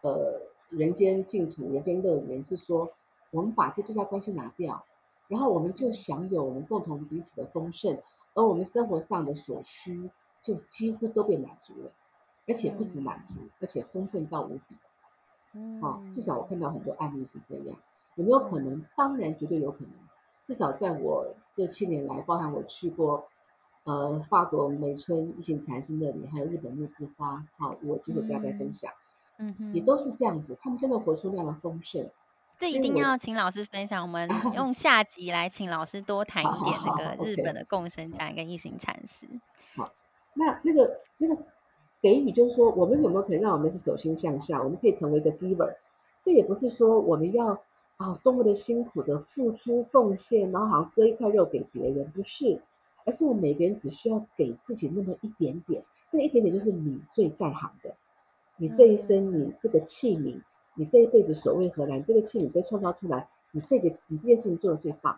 [0.00, 0.40] 呃
[0.70, 2.90] 人间净土、人间乐园，是说
[3.30, 4.84] 我们把这对价关系拿掉，
[5.28, 8.00] 然后我们就享有我们共同彼此的丰盛，
[8.34, 10.10] 而我们生活上的所需
[10.42, 11.92] 就几乎都被满足了，
[12.48, 14.76] 而且不止满足，而且丰盛到无比。
[15.54, 17.76] 嗯，好，至少我看到很多案例是这样，
[18.16, 18.84] 有没有可能？
[18.96, 19.90] 当然绝对有可能。
[20.44, 23.26] 至少在我这七年来，包含我去过。
[23.86, 28.90] 呃，法国梅村一行禅师那里，还有日本木之花，好，我就会跟大家分享，
[29.36, 32.08] 嗯哼，也都是这样子，他们真的活出那样的丰盛。
[32.56, 39.28] 这一定要请老师分享，我们 用下集来请老师多谈一点那个日本的共生家跟一行禅师。
[39.76, 39.92] 好，
[40.32, 41.36] 那那个那个
[42.04, 45.74] 给予，就是说，我们有没有可能让我们是手心向下，我们可以成为一个 giver？
[46.22, 47.52] 这也不是说我们要
[47.96, 52.60] 啊、哦、多么的辛苦的付出奉献，然后好像割一块肉给别人，不是。
[53.06, 57.94] 而是我们每个人只需要给自己那么一点点，那一点点就是你最在行的，
[58.58, 60.42] 你这一生，你这个器皿，
[60.74, 62.00] 你这一辈子所谓何来？
[62.00, 65.16] 这个器皿被创造出来，你这个你这件事情做的最棒，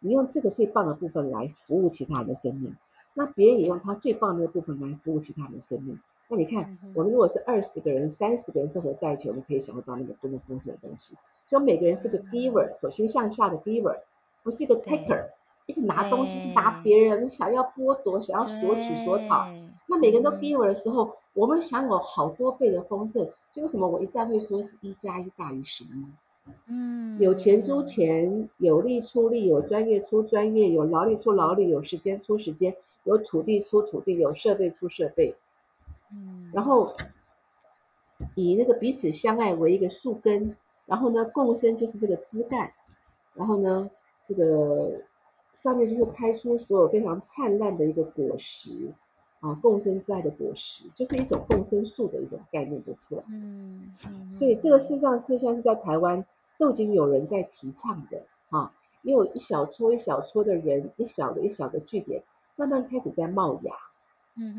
[0.00, 2.76] 你用这个最棒的部分来服务其他人的生命，
[3.14, 5.98] 那别人也用他最棒的那个部分来服务其他人的生命。
[6.28, 11.14] 那你看，我们如果是二十个人、三十个人生活在一起，我们可以享受到那个多么丰盛的东西。
[11.46, 13.98] 所以每个人是个 giver，手心向下的 giver，
[14.42, 15.26] 不是一个 taker。
[15.66, 19.48] 一直拿东西，是拿别人想要剥夺、想要索取、索讨。
[19.88, 23.24] 那每个人都 giver 的时候，嗯、我们享有好多倍的丰盛。
[23.50, 25.88] 所以为什么我一再会说是一加一大于十一？
[26.68, 35.34] 嗯，有钱出钱，有力出力，有专业出专业，有劳力出劳力，有时间出时间，有土地出土地，有设备出设备。
[36.12, 36.96] 嗯，然后
[38.34, 42.72] 以那个彼此相爱为一个树根，然后呢，共生就是这个枝干，
[43.34, 43.90] 然后呢，
[44.26, 45.02] 这个。
[45.54, 48.92] 上面就会开出所有非常灿烂的一个果实
[49.40, 53.24] 啊，共生之爱的果实，就是一种共生树的一种概念就出来。
[53.30, 56.22] 嗯，嗯，所以这个事实上，事实上是在台湾
[56.58, 62.22] 都已经有人在提倡的啊，也有一小撮一小撮的人，一小的一小的据点，
[62.56, 63.85] 慢慢开始在冒芽，嗯，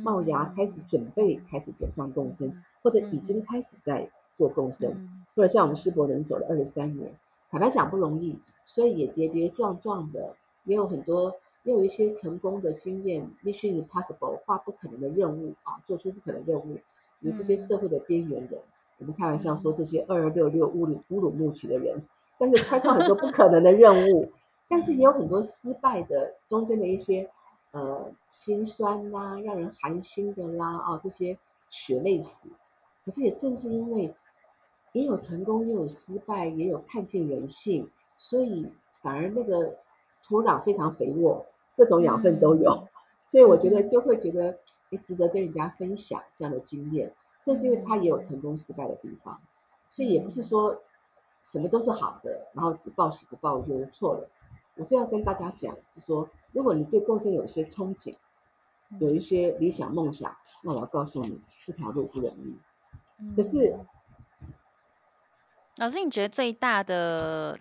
[0.03, 7.11] 冒芽开始准备开始走上共生，或者已经开始在做共生，或者像我们师伯人走了二十三年，
[7.49, 10.35] 坦白讲不容易，所以也跌跌撞撞的。
[10.65, 16.77] 也有很多，也有一些成功的经验，Mission Impossible，画不可能的任务啊，做出不可能的任务。
[17.21, 18.67] 有这些社会的边缘人，嗯、
[18.99, 22.03] 我们开玩笑说这些二二六六乌鲁乌鲁木齐的人，
[22.37, 24.29] 但是开创很多不可能的任务，
[24.67, 27.29] 但是也有很多失败的中间的一些
[27.77, 31.37] 呃心酸啦，让人寒心的啦哦，这些
[31.69, 32.47] 血泪史。
[33.05, 34.13] 可是也正是因为
[34.93, 39.77] 也有成功，也有失败，也有看见人性，所以反而那个。
[40.23, 41.45] 土壤非常肥沃，
[41.77, 42.87] 各种养分都有，嗯、
[43.25, 44.57] 所以我觉得就会觉得
[44.89, 47.13] 也值得跟人家分享这样的经验。
[47.41, 49.39] 正是因为他也有成功失败的地方，
[49.89, 50.81] 所以也不是说
[51.43, 53.85] 什么都是好的，然后只报喜不报忧。
[53.93, 54.27] 错了，
[54.77, 58.15] 我这样跟大家讲是说，如果你对共生有一些憧憬，
[58.99, 62.57] 有一些理想梦想，那我要告诉你，这条路不容易。
[63.35, 63.77] 可是，
[65.77, 67.59] 老师，你觉得最大的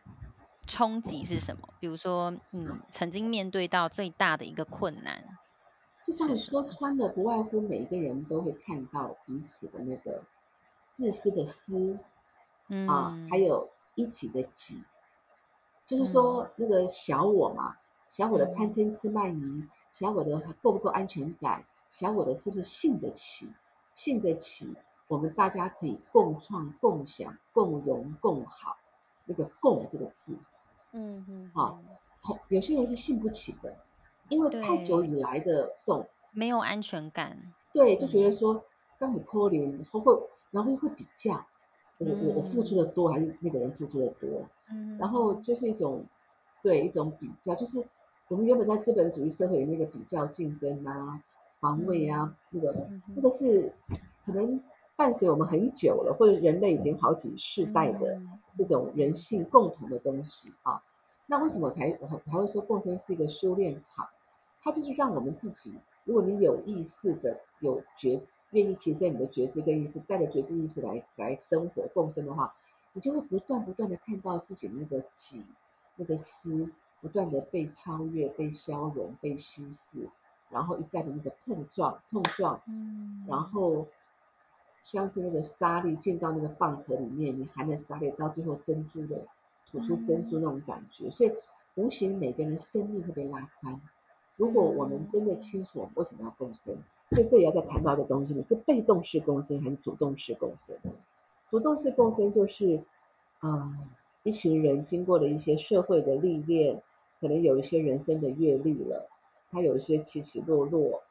[0.66, 1.68] 冲击是什么？
[1.80, 5.24] 比如说，嗯，曾经面对到最大的一个困难。
[5.98, 10.22] 事实上，说穿了，不外乎每一个人都会看到彼此的那个
[10.92, 11.98] 自私的私，
[12.68, 14.84] 嗯啊，还有一己的己，
[15.86, 17.76] 就是说那个小我嘛，
[18.08, 23.52] 小我的贪嗔痴慢疑，小我的够不够安全感，小我的是不是信得起，
[23.94, 24.74] 信得起，
[25.06, 28.76] 我们大家可以共创、共享、共荣、共好，
[29.24, 30.36] 那个“共”这个字，
[30.92, 31.80] 嗯嗯，好，
[32.48, 33.74] 有些人是信不起的。
[34.28, 38.64] 因为太久以来的这种没有安全感，对，就觉得说
[38.98, 41.46] 刚很可怜，会会，然后会比较，
[41.98, 44.28] 我我我付出的多还是那个人付出的多，
[44.70, 46.04] 嗯，然后就是一种
[46.62, 47.82] 对一种比较，就是
[48.28, 51.22] 我们原本在资本主义社会里那个比较竞争啊、
[51.60, 53.72] 防卫啊，那个那个是
[54.24, 54.60] 可能
[54.94, 58.20] 伴随我们很久了，或者人类已经好几世代的
[58.58, 60.82] 这种人性共同的东西啊。
[61.26, 64.06] 那为什么才我才会说共生是一个修炼场？
[64.60, 72.54] 它就是让我们自己，如果你有意识的、有觉、愿意提升你的觉知跟意识，带着觉知意识来来生活共生的话，
[72.92, 75.44] 你就会不断不断的看到自己的那个己、
[75.96, 80.08] 那个私，不断的被超越、被消融、被稀释，
[80.50, 83.86] 然后一再的那个碰撞、碰撞，嗯，然后
[84.82, 89.26] 像是那个沙粒进到那个蚌壳里面，你含着沙粒到最后珍珠的
[89.70, 91.32] 吐出珍珠那种感觉，所以
[91.74, 93.80] 无形每个人生命会被拉宽。
[94.36, 96.76] 如果我们真的清楚我们为什么要共生，
[97.10, 100.76] 所以这也要再谈到一个东西你，是被动式共生还是主动式共生？
[101.50, 102.82] 主动式共生就是，
[103.38, 103.72] 啊、
[104.24, 106.82] 一群人经过了一些社会的历练，
[107.20, 109.08] 可能有一些人生的阅历了，
[109.50, 111.02] 他有一些起起落落，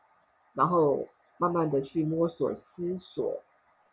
[0.53, 3.41] 然后慢慢的去摸索思索，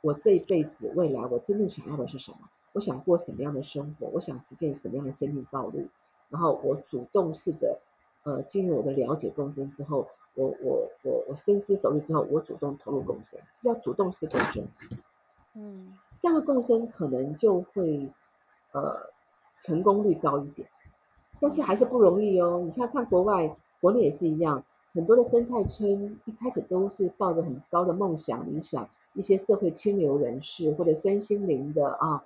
[0.00, 2.38] 我这一辈子未来我真正想要的是什么？
[2.72, 4.08] 我想过什么样的生活？
[4.08, 5.86] 我想实践什么样的生命道路？
[6.30, 7.78] 然后我主动式的。
[8.24, 14.66] 呃，进入我的了解共生之后，我我我我深思熟虑之后，我主动投入共生，这叫主动式共生。
[15.54, 18.10] 嗯，这样的共生可能就会
[18.72, 19.10] 呃
[19.58, 20.66] 成功率高一点，
[21.38, 22.62] 但是还是不容易哦。
[22.64, 24.64] 你像看国外，国内也是一样，
[24.94, 32.24] 很多的生态村一开始都是抱着很高的梦想理想，一些社会清流人士或者身心灵的啊，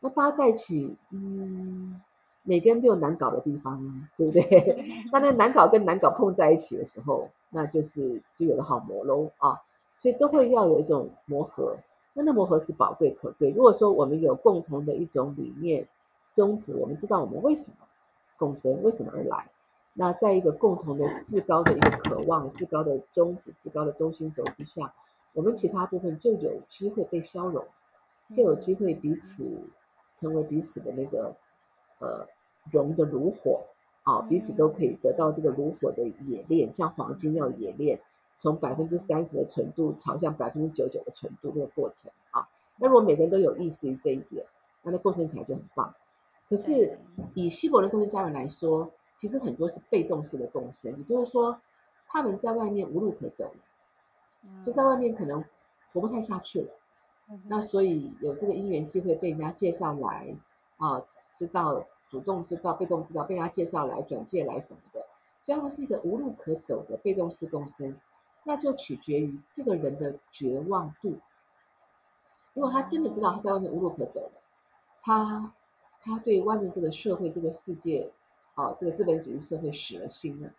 [0.00, 2.00] 那大家在一起，嗯。
[2.44, 5.04] 每个人都有难搞的地方，对不对？
[5.12, 9.62] 那那难搞跟难搞碰在一起的时候，那就是就有了好磨喽啊！
[9.98, 11.76] 所以都会要有一种磨合，
[12.14, 13.50] 那那磨合是宝贵可贵。
[13.50, 15.86] 如果说我们有共同的一种理念
[16.32, 17.76] 宗旨，我们知道我们为什么
[18.36, 19.48] 共生，为什么而来，
[19.94, 24.92] 那在一个共同的至高的一个渴望、至高的宗旨、至高的中心轴之下，
[25.32, 27.64] 我们其他部分就有机会被消融，
[28.34, 29.46] 就有机会彼此
[30.16, 31.36] 成为彼此的那个。
[31.98, 32.26] 呃，
[32.70, 33.60] 熔的炉火
[34.04, 38.00] 啊，彼此都可以得到这个炉火的冶炼，像黄金要冶炼，
[38.38, 42.48] 从百分之三十的纯度朝向百分之九十九的纯度这个过程啊。
[42.76, 44.44] 那如果每个人都有意识于这一点，
[44.82, 45.94] 那那共生起来就很棒。
[46.48, 46.98] 可是
[47.34, 51.60] 以西伯伦共生家园来说，其实很多是被动式的共生，也就是说
[52.06, 53.52] 他们在外面无路可走，
[54.64, 55.44] 就在外面可能
[55.92, 56.68] 活不太下去了。
[57.48, 60.34] 那所以有这个因缘机会被人家介绍来
[60.76, 61.04] 啊。
[61.38, 65.06] 知道主动知道被动知道被他介绍来转介来什么的，
[65.42, 67.98] 所以他们是一个无路可走的被动式共生，
[68.44, 71.16] 那就取决于这个人的绝望度。
[72.52, 74.42] 如果他真的知道他在外面无路可走了，
[75.00, 75.54] 他
[76.02, 78.12] 他对外面这个社会这个世界，
[78.56, 80.50] 啊，这个资本主义社会死了心了，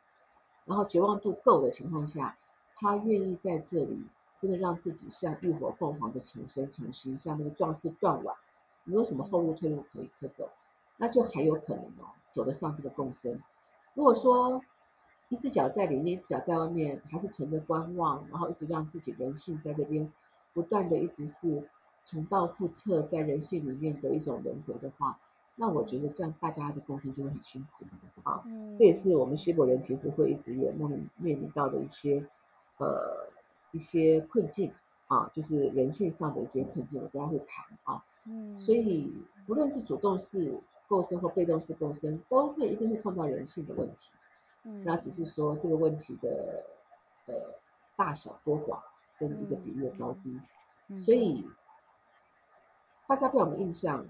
[0.66, 2.36] 然后绝望度够的情况下，
[2.76, 4.02] 他愿意在这里
[4.40, 8.36] 真的让自己像浴火凤凰的重生重新，像那个壮士断腕，
[8.86, 10.50] 没有什么后路退路可以可走。
[11.04, 13.38] 那就还有可能哦，走得上这个共生。
[13.94, 14.62] 如果说
[15.28, 20.10] 一只脚在里面，一只脚在外面，还是存着观望，然后一直让自己人性在这边
[20.54, 21.68] 不断的一直是
[22.06, 25.20] 重蹈覆辙，在人性里面的一种轮回的话，
[25.58, 27.86] 那我觉得这样大家的共生就会很辛苦
[28.24, 28.42] 啊。
[28.46, 32.26] 嗯，这也是我们西伯人其实会一直也面临面临到的一些
[32.78, 33.28] 呃
[33.74, 34.72] 一些困境
[35.08, 38.06] 啊，就是人性上的一些困境，我等下会谈啊。
[38.24, 39.14] 嗯，所以
[39.46, 40.62] 不论是主动式。
[40.88, 44.12] 共生或被动式共生都会一定会碰到人性的问题，
[44.64, 46.64] 嗯，那只是说这个问题的
[47.28, 47.34] 呃
[47.96, 48.80] 大小多寡
[49.18, 50.40] 跟一个比例的高低，
[50.88, 51.48] 嗯，所以
[53.08, 54.06] 大家被我们印象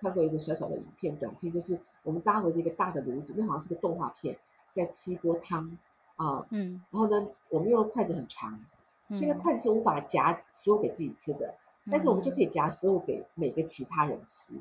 [0.00, 4.36] 看过一个小小的影片短片，就是我们搭围着一个大的炉子，那好像是个动画片，
[4.72, 5.78] 在吃一锅汤，
[6.16, 8.64] 啊，嗯，然后呢，我们用的筷子很长，
[9.10, 11.54] 现在筷子是无法夹食物给自己吃的，
[11.90, 14.54] 但是我们就可以夹食物给每个其他人吃，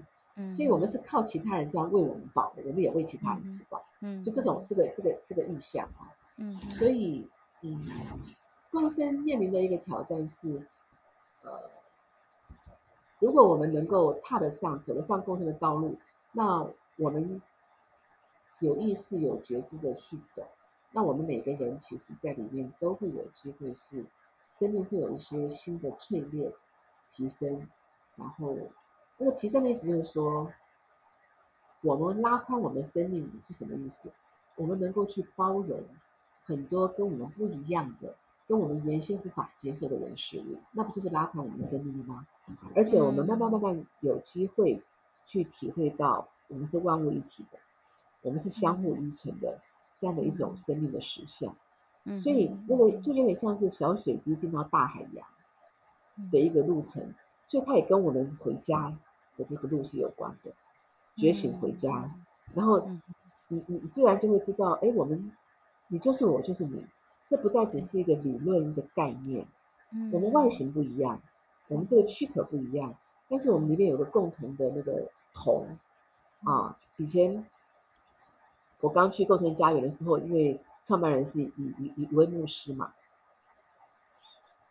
[0.56, 7.30] 所以我们是靠其他人这样喂我们饱的，我们也喂其他人吃饱，嗯，就这种这个这个这个意向啊，嗯，所以
[7.62, 7.86] 嗯，
[8.72, 10.66] 共生面临的一个挑战是，
[11.44, 11.52] 呃，
[13.20, 15.98] 如果我们能够踏得上走得上共生的道路，
[16.32, 16.68] 那
[16.98, 17.42] 我们
[18.60, 20.44] 有意识有觉知的去走。
[20.96, 24.06] 那我们每个人其实，在里面都会有机会，是
[24.48, 26.52] 生命会有一些新的淬炼、
[27.10, 27.68] 提升。
[28.16, 28.56] 然后，
[29.18, 30.52] 那个提升的意思就是说，
[31.82, 34.12] 我们拉宽我们的生命是什么意思？
[34.56, 35.84] 我们能够去包容
[36.44, 38.16] 很多跟我们不一样的、
[38.48, 42.28] 跟我们原先无法接受的人事物，那不就是拉宽我们的生命了吗？
[42.76, 44.82] 而且，我们慢慢慢慢有机会
[45.26, 47.60] 去体会到，我们是万物一体的，
[48.22, 49.60] 我们是相互依存的。
[50.00, 51.56] 这样的一种生命的实相，
[52.04, 55.26] 嗯、所以那个就有点像是小水滴进到大海洋
[56.30, 57.16] 的一个路程，嗯、
[57.54, 58.98] 所以它也跟我们回家
[59.38, 60.52] 的这个路是有关的，
[61.18, 62.26] 觉醒回家，嗯、
[62.56, 62.90] 然后
[63.48, 65.32] 你你自然就会知道，哎，我们
[65.90, 66.84] 你就是我就是你，
[67.28, 69.46] 这不再只是一个理论一个概念，
[69.92, 71.22] 嗯、我们外形不一样，
[71.68, 72.96] 我们这个躯壳不一样，
[73.30, 75.68] 但是我们里面有个共同的那个同
[76.44, 77.46] 啊，以前。
[78.80, 82.94] 我刚去构成家园的时候，因为创办人是一一一位牧师嘛，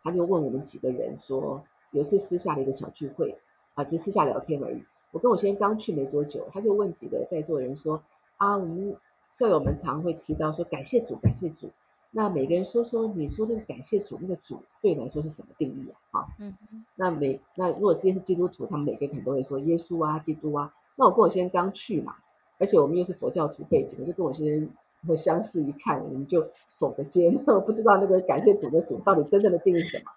[0.03, 3.37] 他就问我们几个人说，有一次私下的一个小聚会
[3.75, 4.83] 啊，只是私下聊天而已。
[5.11, 8.03] 我跟我先生刚去没多久，他就问几个在座的人说
[8.37, 8.97] 啊，我们
[9.37, 11.69] 教友们常会提到说感谢主，感谢主。
[12.11, 16.19] 那每个人说说，你说那个感谢主，那个主对你来说是什么定义啊？
[16.19, 16.85] 啊，嗯嗯。
[16.95, 20.73] 那每那如果这些是基督徒，他们每个人可能都会说耶稣啊，基督啊。
[20.95, 22.15] 那我跟我先生刚去嘛。
[22.59, 24.69] 而且我们又是佛教徒背景，我就跟我先生
[25.07, 30.11] 会相视一看，我们就耸个肩，我 不知道那个感谢主的主到底真正的定义是什么。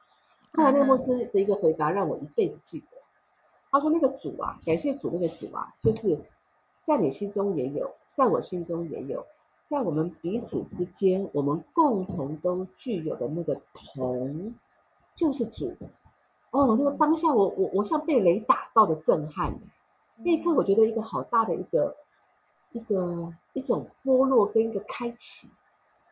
[0.56, 2.86] 后来那个牧师的一个回答让我一辈子记得，
[3.70, 6.18] 他说那个主啊，感谢主那个主啊，就是
[6.82, 9.26] 在你心中也有，在我心中也有，
[9.68, 14.54] 在我们彼此之间，我们共同都具有的那个同，
[15.14, 15.76] 就是主。
[16.50, 19.52] 哦，那个当下我我我像被雷打到的震撼，
[20.16, 21.94] 那一刻我觉得一个好大的一个。
[22.72, 25.48] 一个一种剥落跟一个开启，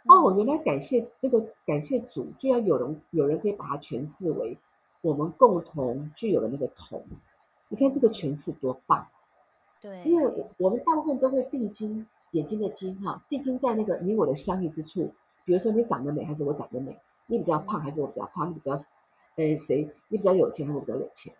[0.07, 4.59] 哦，原来感谢那个感谢主，居然有人有人可以把它诠释为
[5.01, 7.03] 我们共同具有的那个同，
[7.69, 9.07] 你看这个诠释多棒，
[9.81, 15.13] 对，因为我们大部分都会定睛眼睛的睛哈，定睛在那个你我的相遇之处，
[15.45, 18.73] 比如说你长得美还是我长得美，你比较胖还是我比较胖，你比较
[19.37, 21.33] 呃谁，你比较有钱还是我比较有钱。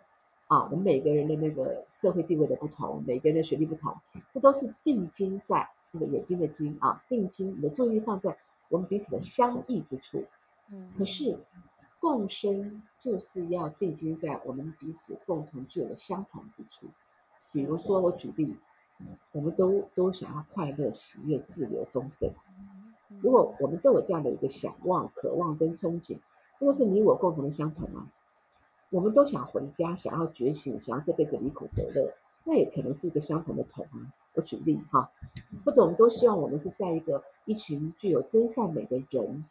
[0.47, 3.95] 啊，我们每个人的那个社会地位的不同，每个人的学历不同，
[4.31, 8.37] 这都是定睛在那个眼睛的睛啊，定睛，你的注意力放在
[8.69, 10.25] 我们彼此的相异之处。
[10.71, 11.37] 嗯，可是
[11.99, 16.87] 共生就是要定睛在我们彼此共同具有的相同之处。
[17.53, 18.55] 比如说，我举例，
[19.31, 22.31] 我们都都想要快乐、喜悦、自由、丰盛。
[23.21, 26.17] 如果我们都有这样的一个想望、渴望跟憧憬，
[26.59, 28.07] 那是你我共同的相同啊。
[28.89, 32.13] 我们都想回家，想要觉醒，想要这辈子离苦得乐，
[32.43, 34.13] 那也可能是一个相同的同啊。
[34.35, 35.09] 我举例哈，
[35.65, 39.45] 或者我们都希望我们是在一个一群具有真善美的人，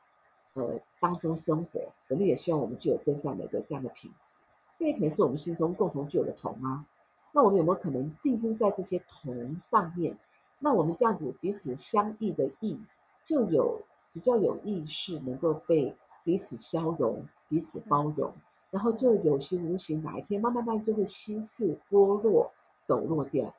[0.52, 4.34] 呃当中生活，我们也希望我们具有真善美的这样的品质，
[4.78, 6.84] 这也可能是我们心中共同具有的同啊。
[7.32, 10.16] 那我们有没有可能定睛在这些同上面？
[10.60, 12.78] 那我们这样子彼此相异的异，
[13.24, 13.82] 就有
[14.12, 18.32] 比较有意识，能够被彼此消融、彼此包容。
[18.70, 22.52] 然后就有形无形，哪一天慢慢慢就会稀释、剥落、
[22.86, 23.54] 抖落掉，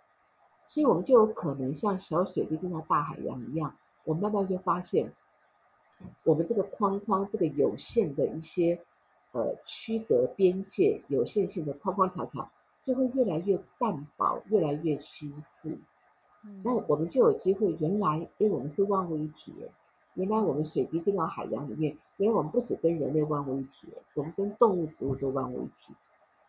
[0.68, 5.14] 所以我们就有可能像小水滴进到大海洋一样，我们慢慢就发现，
[6.24, 8.82] 我们这个框框、这个有限的一些
[9.32, 12.52] 呃区隔边界、有限性的框框条条，
[12.86, 15.78] 就会越来越淡薄，越来越稀释。
[16.64, 19.54] 那我们就有机会，原来因为我们是万物一体。
[20.14, 25.94] 原来我们水滴进到海洋里面，原来我们不止跟人类万物一体，我们跟动物、植物都万物一体。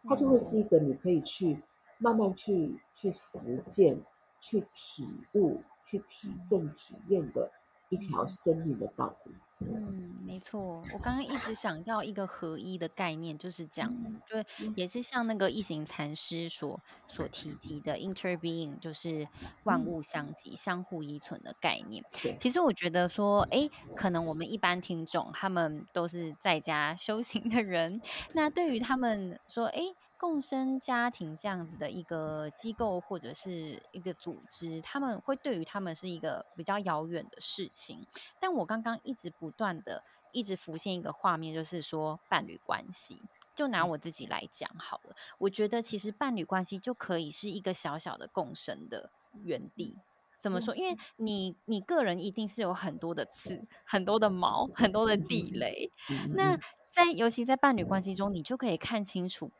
[0.05, 1.59] 它就会是一个你可以去
[1.99, 4.01] 慢慢去去实践、
[4.40, 7.51] 去体悟、去体证、体验的
[7.88, 9.32] 一条生命的道路。
[9.59, 16.78] 嗯，没错，我刚刚一直想要一个合一的概念，就是这样子，就也是像那个一行禅师所
[17.09, 19.26] 所提及的 interbeing，就是
[19.64, 22.05] 万物相即、相互依存的概念。
[22.38, 28.03] 其实我觉得说，哎，可能我们一般听众他们都是在家修行的人，
[28.34, 29.80] 那对于他们说，哎。
[30.19, 38.07] 共生家庭这样子的一个机构或者是一个组织，他们会对于他们是一个比较遥远的事情。
[38.41, 40.03] 但我刚刚一直不断的
[40.33, 43.23] 一直浮现一个画面，就是说伴侣关系。
[43.55, 49.11] 就拿我自己来讲好了，我觉得其实伴侣关系就可以是一个小小的共生的
[49.45, 49.97] 园地。
[50.39, 50.77] 怎么说？
[50.77, 55.91] 因为你你个人一定是有很多的刺、很多的毛、很多的地雷。
[56.35, 56.55] 那
[56.91, 59.51] 在尤其在伴侣关系中，你就可以看清楚。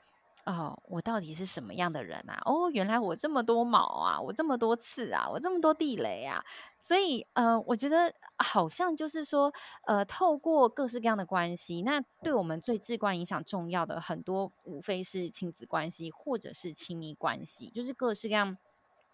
[0.47, 2.40] 哦，我到底是什么样的人啊？
[2.44, 6.42] 哦，原来我这么多毛啊，我这么多刺啊，我这么多地雷啊。
[6.80, 9.53] 所以，呃，我觉得好像就是说，
[9.88, 18.57] 呃，透过各式各样的关系，那对我们最至关影响重要的很多，无非是亲子关系或者是亲密关系，就是各式各样，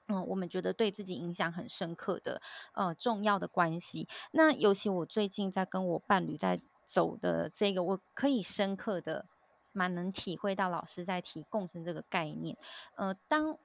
[0.08, 2.42] 嗯，我们觉得对自己影响很深刻的，
[2.74, 4.06] 呃，重要的关系。
[4.32, 9.24] 那尤其我最近在跟我伴侣在走的这个，我可以深刻的。
[9.72, 12.56] 蛮能体会到老师在提共生这个概念。
[12.96, 13.58] 呃，当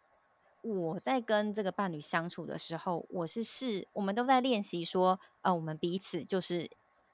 [0.61, 6.69] 我在跟这个伴侣相处的时候，我是是，我们都在练习说，呃，我们彼此就是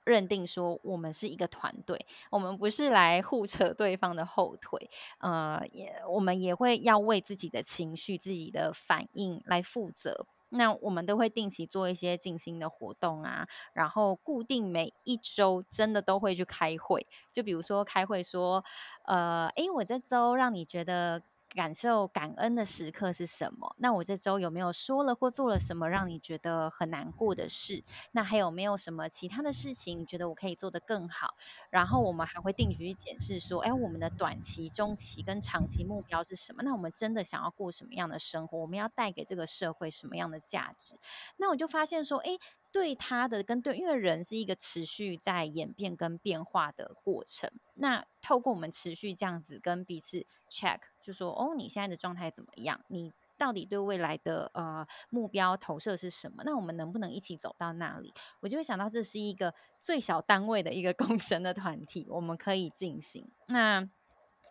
[0.06, 4.90] 认定说，我们是一个团队，我们不是来互扯对方的后腿。
[5.20, 10.26] 呃，也我们也会要为自己的情绪、自己的反应来负责。
[10.54, 18.64] 那我们都会定期做一些静心的活动啊，然后固定每一周真的都会去开会，就比如说开会说，
[19.06, 21.24] 呃，诶，我这周让你觉得。
[21.56, 23.76] 感受感恩的时刻是什么？
[23.78, 27.84] 那我这周有没有说了或做了什么让你觉得很难过的事？
[28.12, 31.36] 那还有没有什么其他的事情你觉得我可以做得更好？
[31.70, 36.64] 然后我们还会定期去检视说，哎，我们的短期、中期跟长期目标是什么？
[36.64, 38.58] 那我们真的想要过什么样的生活？
[38.58, 40.96] 我们要带给这个社会什么样的价值？
[41.38, 42.38] 那我就发现说，哎。
[42.74, 47.48] 对他的跟对，因为人是一个持续在演变跟变化的过程。
[47.76, 52.80] 那透过我们持续这样子跟彼此 check，就说哦，你现在的状态怎么样？
[52.88, 56.42] 你到底对未来的呃目标投射是什么？
[56.44, 58.12] 那我们能不能一起走到那里？
[58.40, 63.30] 我就会想到这是一个最小单位的一个 共生的团体，我们可以进行。
[63.48, 63.82] 那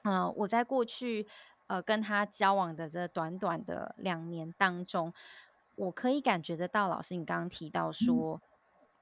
[0.04, 1.26] 嗯、呃，我在过去
[1.68, 5.12] 呃跟他交往的这短短的两年当中。
[5.74, 8.42] 我可以感觉得到，老师，你刚刚提到说，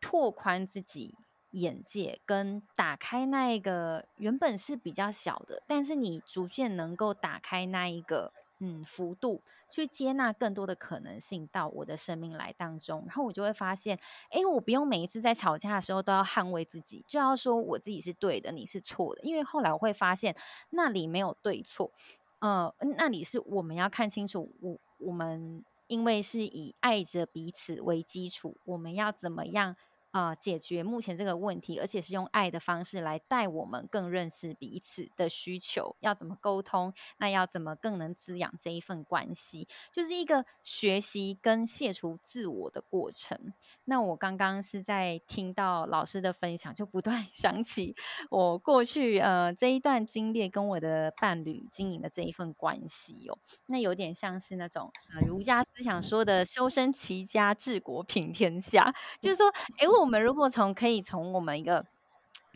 [0.01, 1.17] 拓宽自己
[1.53, 13.99] 眼界跟打开那一个原本是比较小的，但是你逐渐能够打开那一个嗯幅度，去接纳更多的可能性到我的生命来当中，然后我就会发现，
[14.31, 20.37] 哎，我不用每一次在吵架的时候都要捍卫自己，就要说我自己是对的，你是错的，因为后来我会发现
[20.71, 21.91] 那里没有对错，
[22.39, 25.65] 呃，那里是我们要看清楚，我我们。
[25.91, 29.75] 因为是以爱着彼此为基础，我们要怎么样、
[30.13, 31.79] 呃、解决目前这个问题？
[31.79, 36.93] 而且是用爱的方式来带我们更认识彼此的需求，要怎么沟通？
[37.19, 39.69] 那要怎么更能滋养这一份关系？
[39.93, 43.53] 就是一个学习跟卸除自我的过程。
[43.85, 47.95] 那我刚刚是在听到老师的分享，就不断 想起
[48.31, 53.37] 我过去呃这一段经历跟我的伴侣经营的这一份关系哦。
[53.67, 59.49] 那有点像是那种呃儒家思想说的修身齐家治国平天下，就是说，
[59.79, 61.85] 哎，我我们如果从可以从我们一个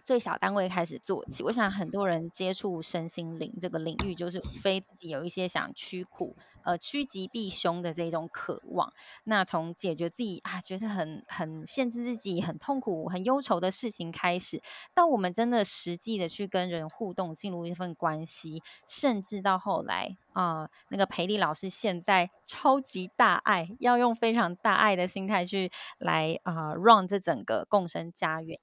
[0.02, 6.34] 最小单位开始做起，我想很多人接触身心灵这个领域，就是非自己有一些想驱苦。
[6.64, 8.92] 呃，趋吉避凶的这种渴望，
[9.24, 14.62] 那从解决自己啊觉得很很限制自己、很痛苦、很忧愁的事情开始，
[14.94, 28.58] 到我们真的实际的去跟人互动，进入一份关系，甚至到后来啊、那个培丽老师现在超级大爱，要用非常大爱的心态去来啊、呃、run 这整个共生家园，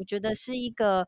[0.00, 1.06] 我觉得是一个。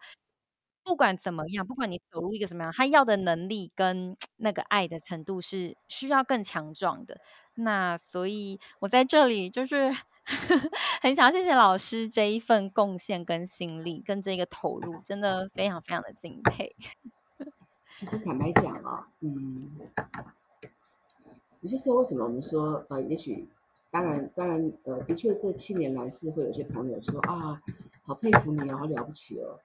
[0.89, 7.21] 不管怎么样，不管你走入一个什么样，他要的能力跟那个爱的程度是需要更强壮的。
[7.57, 9.93] 那所以，我在这里就是
[11.03, 16.75] 很想谢谢老师这一份贡献跟心力，跟这个投入，真的非常非常的敬佩。
[17.93, 19.71] 其实坦白讲啊，嗯，
[21.61, 23.47] 有些时候为什么我们说呃，也许
[23.91, 27.61] 当然当然呃，的确这七年来是会有些朋友说啊，
[28.05, 29.61] 好佩服你哦，好了不起哦。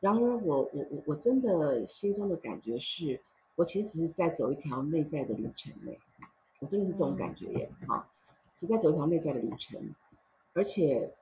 [0.00, 3.20] 然而我，我我我我真的心中的感觉是，
[3.54, 5.98] 我其实只是在走一条内在的旅程嘞，
[6.58, 8.08] 我真的是这种感觉耶，啊，
[8.56, 9.94] 只在走一条内在的旅程，
[10.54, 11.12] 而且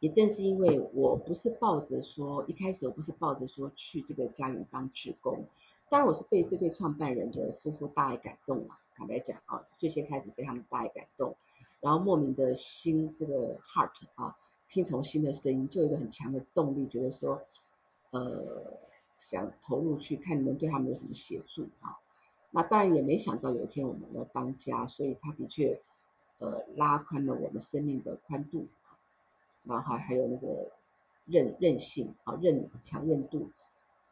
[0.00, 5.44] 也正是因为我不是抱着说，一开始我不是抱着说去这个家园当职工，
[5.90, 11.36] 当然我是被这对创办人的夫妇大爱感动了，坦白讲啊，最先开始被他们大爱感动，
[11.80, 14.34] 然后莫名的心这个 heart 啊，
[14.70, 17.42] 听从心的声音，就有一个很强的动力，觉得说。
[18.12, 18.78] 呃，
[19.18, 21.98] 想投入去看能对他们有什么协助啊。
[22.50, 25.80] 那当然也没想到有一天我们要当家，所以他的确
[26.38, 28.68] 呃拉宽了我们生命的宽度，
[29.64, 30.70] 然后还还有那个
[31.26, 33.50] 韧韧性啊韧强韧度。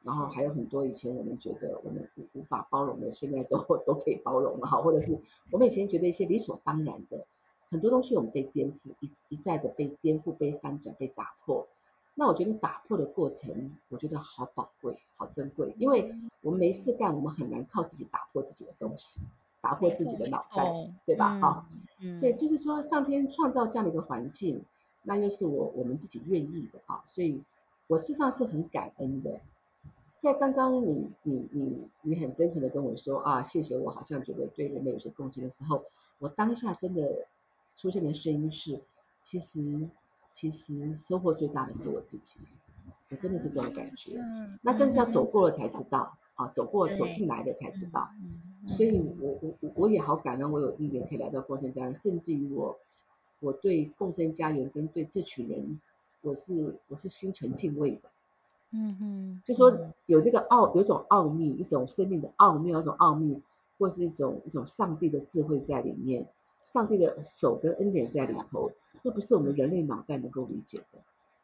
[0.03, 5.21] 然后还有很多以前我们觉得我们无无法包容的，现在都都可以包容了哈，或者是
[5.51, 7.27] 我们以前觉得一些理所当然的
[7.69, 11.69] 很多东西，我们被颠覆，一一再的被颠覆、被翻转、被打破。
[12.15, 19.21] 那我觉得打破的过程，我觉得好宝贵、好珍贵，因为我们没事干，我们很难靠自己打破自己的东西，
[19.61, 21.39] 打破自己的脑袋，对吧？
[21.41, 21.67] 哈、
[22.01, 24.63] 嗯，所以就是说，上天创造这样的一个环境，
[25.03, 27.41] 那又是我我们自己愿意的啊，所以
[27.87, 29.41] 我事实上是很感恩的。
[30.19, 35.83] 在刚刚你你你你很真诚的跟我说啊，谢谢我，好像觉得对人类有些贡献的时候，
[36.19, 37.27] 我当下真的
[37.75, 38.79] 出现的声音是，
[39.23, 39.89] 其实
[40.33, 42.41] 其实收获最大的是我自己，
[43.11, 44.19] 我真的是这种感觉。
[44.19, 48.09] 嗯那真是要走过了才知道啊，走过走进来的才知道。
[48.67, 52.79] 所以我我我我也好感恩，我有意愿可以来到共生家园，甚至于我
[53.41, 55.81] 我对共生家园跟对这群人，
[56.21, 58.09] 我是我是心存敬畏的。
[58.73, 59.77] 嗯哼，就说
[60.07, 63.43] 有那个奥，有种奥秘，一种生命的奥妙，一种奥秘，
[63.79, 66.27] 或是一种一种上帝的智慧在里面，
[66.63, 68.71] 上帝的手跟恩典在里头，
[69.03, 70.99] 这不是我们人类脑袋能够理解的。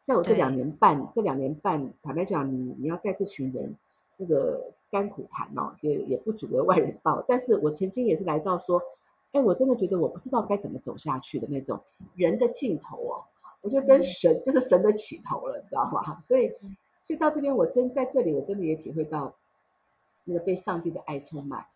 [0.06, 3.76] 在我这两年半，这两年半，坦白讲，你你要带这群人
[4.16, 7.24] 那个甘苦谈哦，也也不足为外人道。
[7.26, 8.82] 但是我曾经也是来到说，
[9.32, 11.80] 哎，我真的觉得我不知道该怎么走下去的那种
[12.14, 13.24] 人的尽头哦，
[13.60, 16.20] 我觉得跟神就是神的起头了，你知道吗？
[16.26, 16.52] 所以。
[17.02, 19.32] 所以到这边，我真在这里，我真的也体会到
[20.24, 21.68] 那个被上帝的爱充满，啊，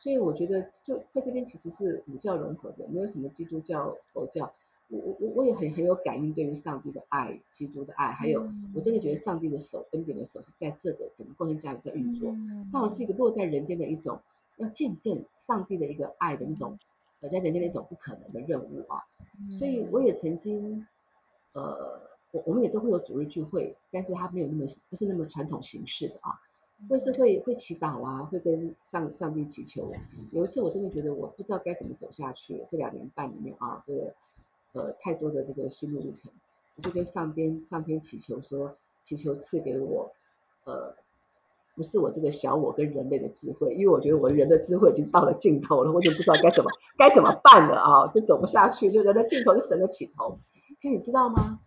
[0.00, 4.50] 所以我觉得就在这边其实是五教融合的，没有什么基督教、佛教，
[4.88, 12.34] 我我我也很很有感应，对于上帝的爱、基督的爱，还有我真的觉得上帝的手、恩典的手是在这个整个共生家里在运作，
[12.72, 14.18] 但我是一个落在人间的一种
[14.56, 16.78] 要见证上帝的一个爱的那种，
[17.20, 19.04] 呃，在人间的一种不可能的任务啊，
[19.50, 20.86] 所以我也曾经，
[21.52, 22.08] 呃。
[22.32, 26.38] 我我们也都会有主日聚会，但是它没有那么不是那么传统形式的啊，
[26.88, 29.92] 会是会会祈祷啊，会跟上上帝祈求。
[30.32, 34.14] 有一次我真的觉得我不知道该怎么走下去，这两年半里面啊，这个
[34.72, 36.32] 呃太多的这个心路历程，
[36.76, 40.10] 我就跟上天上天祈求说，祈求赐给我
[40.64, 40.94] 呃
[41.74, 50.38] 不是我这个小我跟人类的智慧，因为我觉得我人的智慧已经到了尽头了，我就不知道该怎么该怎么办了啊，就走不下去，就人的尽头就神的起头，
[50.82, 51.60] 可你知道吗？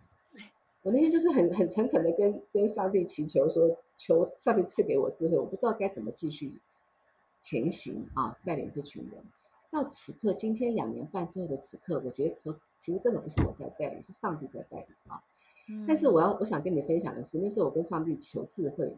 [0.84, 6.60] 我那天就是很很诚恳的跟跟上帝祈求说，求上帝赐给我智慧，我不知道该怎么继续
[7.42, 9.24] 前行啊，带领这群人。
[9.72, 15.24] 到此刻，今天两年半之后的此刻，我觉得可其实根本不是我在带领，是上帝在带领啊。
[15.88, 18.94] 但是我要我想跟你分享的是，那时候我跟上帝求智慧，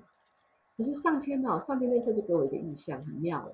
[0.75, 3.53] 可是上天呢，上帝那时候就给我一个意象，很妙哦。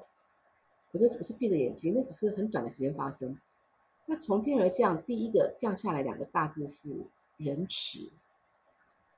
[0.94, 3.38] 我就我就闭着眼睛，那只是很短的时间发生。
[4.06, 6.90] 那从天而降，第一个降下来两个大字是
[7.36, 8.10] 仁慈。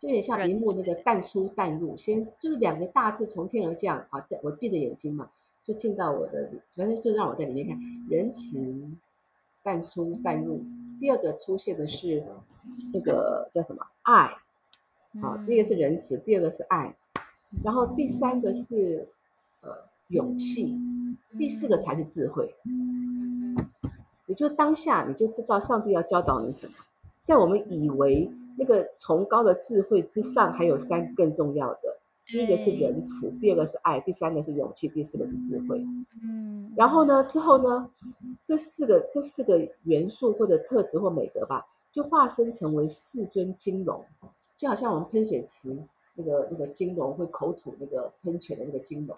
[0.03, 5.29] 就有点像萤幕那个淡出淡入，先就是两个大字从天而降啊，在我闭着眼睛嘛，
[5.63, 7.79] 就进到我的，反正就让我在里面看
[8.09, 8.91] 仁慈
[9.63, 10.61] 淡出淡入。
[10.99, 12.21] 第二个出现的是
[12.91, 14.35] 那个叫什么爱，
[15.21, 16.93] 啊，第一个是仁慈，第二个是爱，
[17.63, 19.07] 然后第三个是
[19.61, 19.69] 呃
[20.09, 20.77] 勇气，
[21.37, 22.53] 第四个才是智慧。
[24.25, 26.73] 也就当下你就知道上帝要教导你什么，
[27.23, 28.29] 在我们以为。
[28.57, 35.85] 那个崇高的智慧之上，还有三个更重要的，第一个是仁慈，第二个是爱，第三个是勇气，第四个是智慧。
[36.23, 37.89] 嗯，然后呢，之后呢，
[38.45, 44.05] 这四个这四个元素或者特质或美德吧，就化身成为四尊金龙，
[44.57, 45.77] 就好像我们喷水池
[46.15, 49.15] 那个那个金龙会口吐那个喷泉的那个金龙，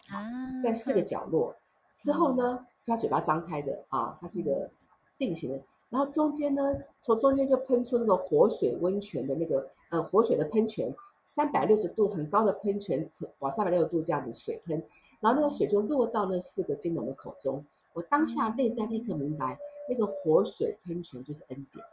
[0.64, 1.56] 在四个角落。
[2.00, 4.70] 之后呢，它嘴巴张开的啊，它是一个
[5.18, 5.60] 定型的。
[5.96, 10.94] 然后中间呢，从中间就喷出那个活水温泉的那个呃活水的喷泉，
[11.24, 13.08] 三百六十度很高的喷泉，
[13.40, 14.84] 往三百六十度这样子水喷，
[15.22, 17.64] 然后那个水就落到那四个金龙的口中。
[17.94, 21.86] 我当下内在立刻明白，那个活水喷泉就是恩典，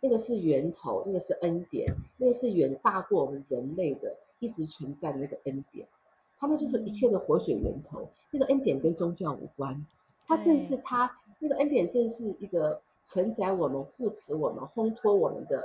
[0.00, 5.86] 那个是源头，那个是恩典，那个是远大过我们人类的一直存在的那个恩典，
[6.38, 8.08] 它那就是一切的活水源头。
[8.30, 9.86] 那个恩典跟宗教无关，
[10.26, 11.18] 它正是它。
[11.42, 15.64] 那个恩典正是一个承载我们、扶持我们、烘托我们的，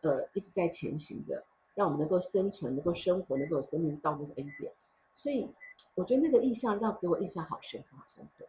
[0.00, 1.44] 呃，一直在前行的，
[1.76, 4.72] 让我们能够生存、能够生活、能够有生命道路的恩典。
[5.14, 5.48] 所以，
[5.94, 8.44] 我觉得那个印象让给我印象好深刻、好深刻。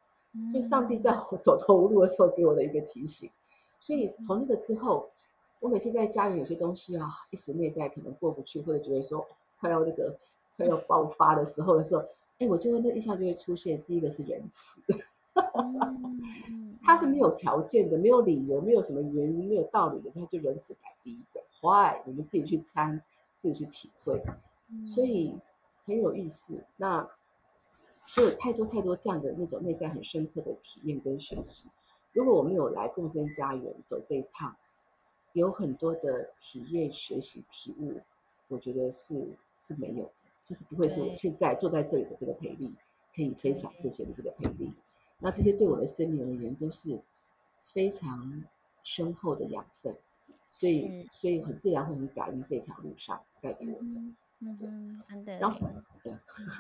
[0.52, 3.30] 就上帝在我走投无路的时候给我的一个提醒。
[3.80, 5.12] 所以从那个之后，
[5.60, 9.24] 我每次在家里有些东西啊，一时内在可能过不去，或者觉得说
[9.60, 10.18] 快要那个
[10.58, 12.04] 快要爆发的时候的时候，
[12.40, 13.82] 哎，我就会那印象就会出现。
[13.84, 14.82] 第一个是仁慈，
[16.84, 21.42] 他是没有条件的，没有理由，没有什么原因，没有道理的，他就仁慈排第一个。
[21.62, 22.02] Why？
[22.06, 23.02] 你们自己去参，
[23.38, 24.22] 自己去体会，
[24.86, 25.36] 所以
[25.86, 26.64] 很有意思。
[26.78, 27.10] 那
[28.06, 31.68] 所以有太多太多这样的那种内在很深刻的体验跟学习。
[32.14, 34.56] 如果我没有来共生家园走这一趟，
[35.34, 38.00] 有很多的体验、学习、体悟，
[38.48, 39.28] 我觉得是
[39.58, 40.12] 是没有的，
[40.46, 42.72] 就是不会是我现在坐在这里的这个培力
[43.16, 44.72] 可以分享这些的这个培丽。
[45.20, 47.00] 那这些对我的生命而言都是
[47.74, 48.44] 非常
[48.84, 49.96] 深厚的养分，
[50.52, 53.80] 所以所以很自然会很感恩这条路上带给我的。
[53.82, 55.38] 嗯嗯，真的。
[55.40, 55.60] 然后
[56.04, 56.14] 对，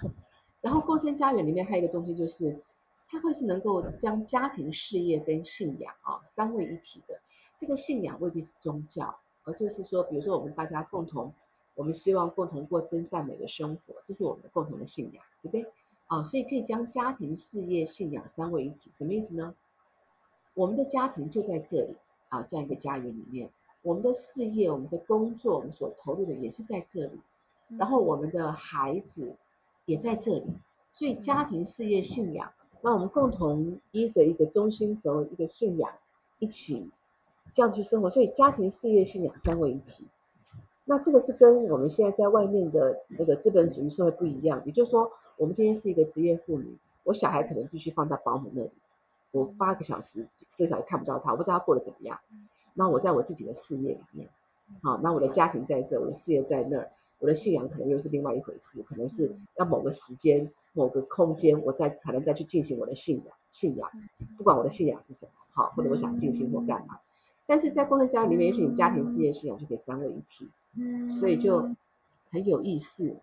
[0.62, 2.62] 然后共生家园里面还有一个东西就是。
[3.08, 7.22] 它会是能够将家庭、事业跟信仰啊三位一体的。
[7.56, 11.32] 这个信仰未必是宗教，而就是说，比如说我们大家共同，
[11.76, 15.72] 我们希望共同过真善美的生活，这是我们的共同的信仰，对不对？
[16.08, 19.56] 啊，所以可以将家庭、事业、信仰三位一体，什么意思呢？
[20.54, 21.96] 我们的家庭就在这里
[22.30, 23.50] 啊，这样一个家园里面，
[23.82, 27.20] 我们的事业、我们的工作，我们所投入的也是在这里，
[27.78, 29.36] 然后我们的孩子
[29.86, 30.46] 也在这里，
[30.92, 32.52] 所以家庭、事业、信仰。
[32.82, 35.92] 那我们共同依着一个中心轴，一个信仰，
[36.38, 36.92] 一起
[37.52, 38.10] 这样去生活。
[38.12, 40.06] 所以家庭、事业、信仰三位一体。
[40.84, 44.62] 那这个是跟我们现在在外面的那个资本主义社会不一样。
[44.68, 48.72] 也就是说，我们今天是一个职业妇女，我小孩可能必须放在保姆那里，
[49.32, 52.20] 我八个小时、四个小时看不到他，我不知道他过得怎么样。
[52.74, 54.30] 那我在我自己的事业里面，
[54.82, 60.52] 好，那我的家庭在这，我的事业在那儿，我的信仰可能又是另外一回事，可能是要某个时间。
[60.78, 63.90] 某个空间，我再才能再去进行我的信仰，信仰，
[64.38, 67.00] 不管我的信仰是什么，好，或者我想进行或干嘛。
[67.46, 70.50] 但是在工人家里面，也许你家庭、事业、信仰就可以三位一体，
[71.10, 71.62] 所以就
[72.30, 73.16] 很有意思，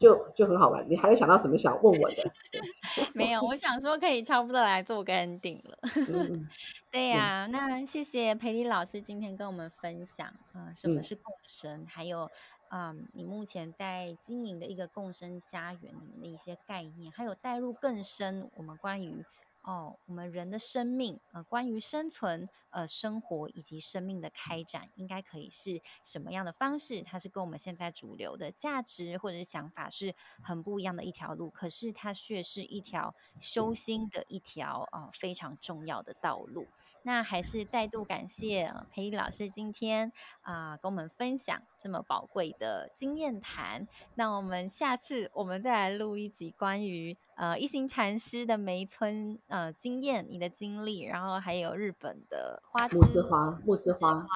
[0.00, 0.84] 就就很好玩。
[0.90, 2.32] 你还有想到什么想问我的？
[3.14, 5.78] 没有，我想说可以差不多来做个 ending 了。
[6.90, 12.28] 对呀、啊，那谢谢培丽老师今天跟我们分享啊、呃，什么是共生，还有。
[12.72, 19.24] 嗯，um, 你目前在经营的一个共生家园里面的一些概念，还有带入更深我们关于。
[19.70, 27.02] 哦，我们人的生命，呃，关于生存、呃，生活以及生命的开展，应该可以是什么样的方式？
[27.02, 30.12] 它是跟我们现在主流的价值或者是想法是
[30.42, 36.66] 很不一样的一条路，可是它却是一条修心的一条啊、非常重要的道路。
[37.04, 40.10] 那还是再度感谢培丽老师今天
[40.40, 43.86] 啊、跟我们分享这么宝贵的经验谈。
[44.16, 47.16] 那我们下次我们再来录一集关于。
[47.40, 54.26] 呃，一行禅师的梅村呃经验，你的经历，然后还有日本的花之木之花，木之花，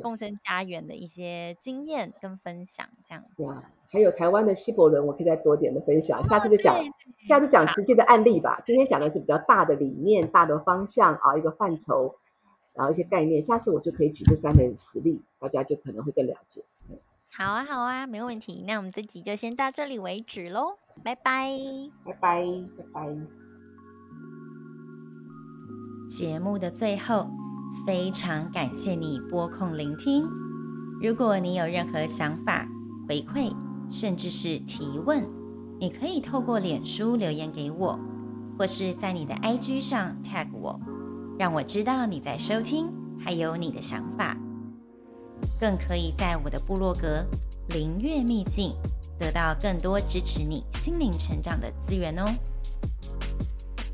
[0.00, 6.78] 共生家园的一些经验跟分享，这样对啊，还有台湾的西伯伦，我可以再多点的分享，下次就讲，
[7.18, 8.62] 下次讲实际的案例吧。
[8.64, 12.14] 今天讲的是比较大的理念、大的方向啊，一个范畴，
[12.74, 16.62] 然后一些概念，下次我就可以举这三个实例，大家就可能会更了解。
[17.32, 18.62] 好啊，好啊，没有问题。
[18.68, 21.56] 那我们这集就先到这里为止喽，拜拜，
[22.04, 22.44] 拜拜，
[22.76, 23.16] 拜拜。
[26.06, 27.30] 节目的最后，
[27.86, 30.28] 非常感谢你拨空聆听。
[31.00, 32.68] 如果你有任何想法、
[33.08, 33.54] 回馈，
[33.88, 35.26] 甚至是提问，
[35.78, 37.98] 你可以透过脸书留言给我，
[38.58, 40.78] 或是在你的 IG 上 tag 我，
[41.38, 44.36] 让我知道你在收听，还有你的想法。
[45.58, 47.24] 更可以在我的部落格
[47.72, 48.74] “灵月秘境”
[49.20, 52.24] 得到更多支持你心灵成长的资源哦。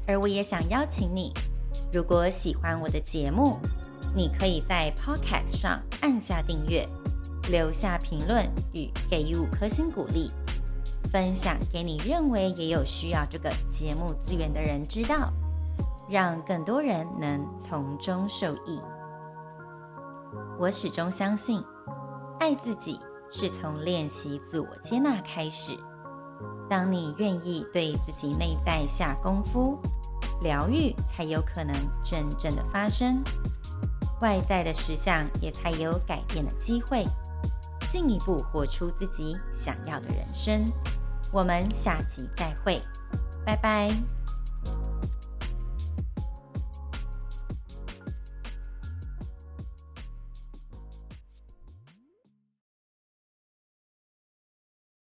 [0.06, 1.34] 而我也想邀请你，
[1.92, 3.58] 如果喜欢我的节目，
[4.14, 6.88] 你可以在 Podcast 上按下订阅，
[7.50, 10.30] 留下评论与给予五颗星鼓励，
[11.10, 15.32] 分享给你认为也有需要这个节目资源的人知道，
[16.08, 18.80] 让更多人能从中受益。
[20.56, 21.60] 我始终相信，
[22.38, 23.00] 爱自己
[23.30, 25.76] 是从练习自我接纳开始。
[26.68, 29.78] 当你愿意对自己内在下功夫，
[30.42, 31.74] 疗愈才有可能
[32.04, 33.22] 真正的发生，
[34.20, 37.06] 外在的实相也才有改变的机会，
[37.88, 40.70] 进一步活出自己想要的人生。
[41.32, 42.80] 我们下集再会，
[43.44, 44.15] 拜拜。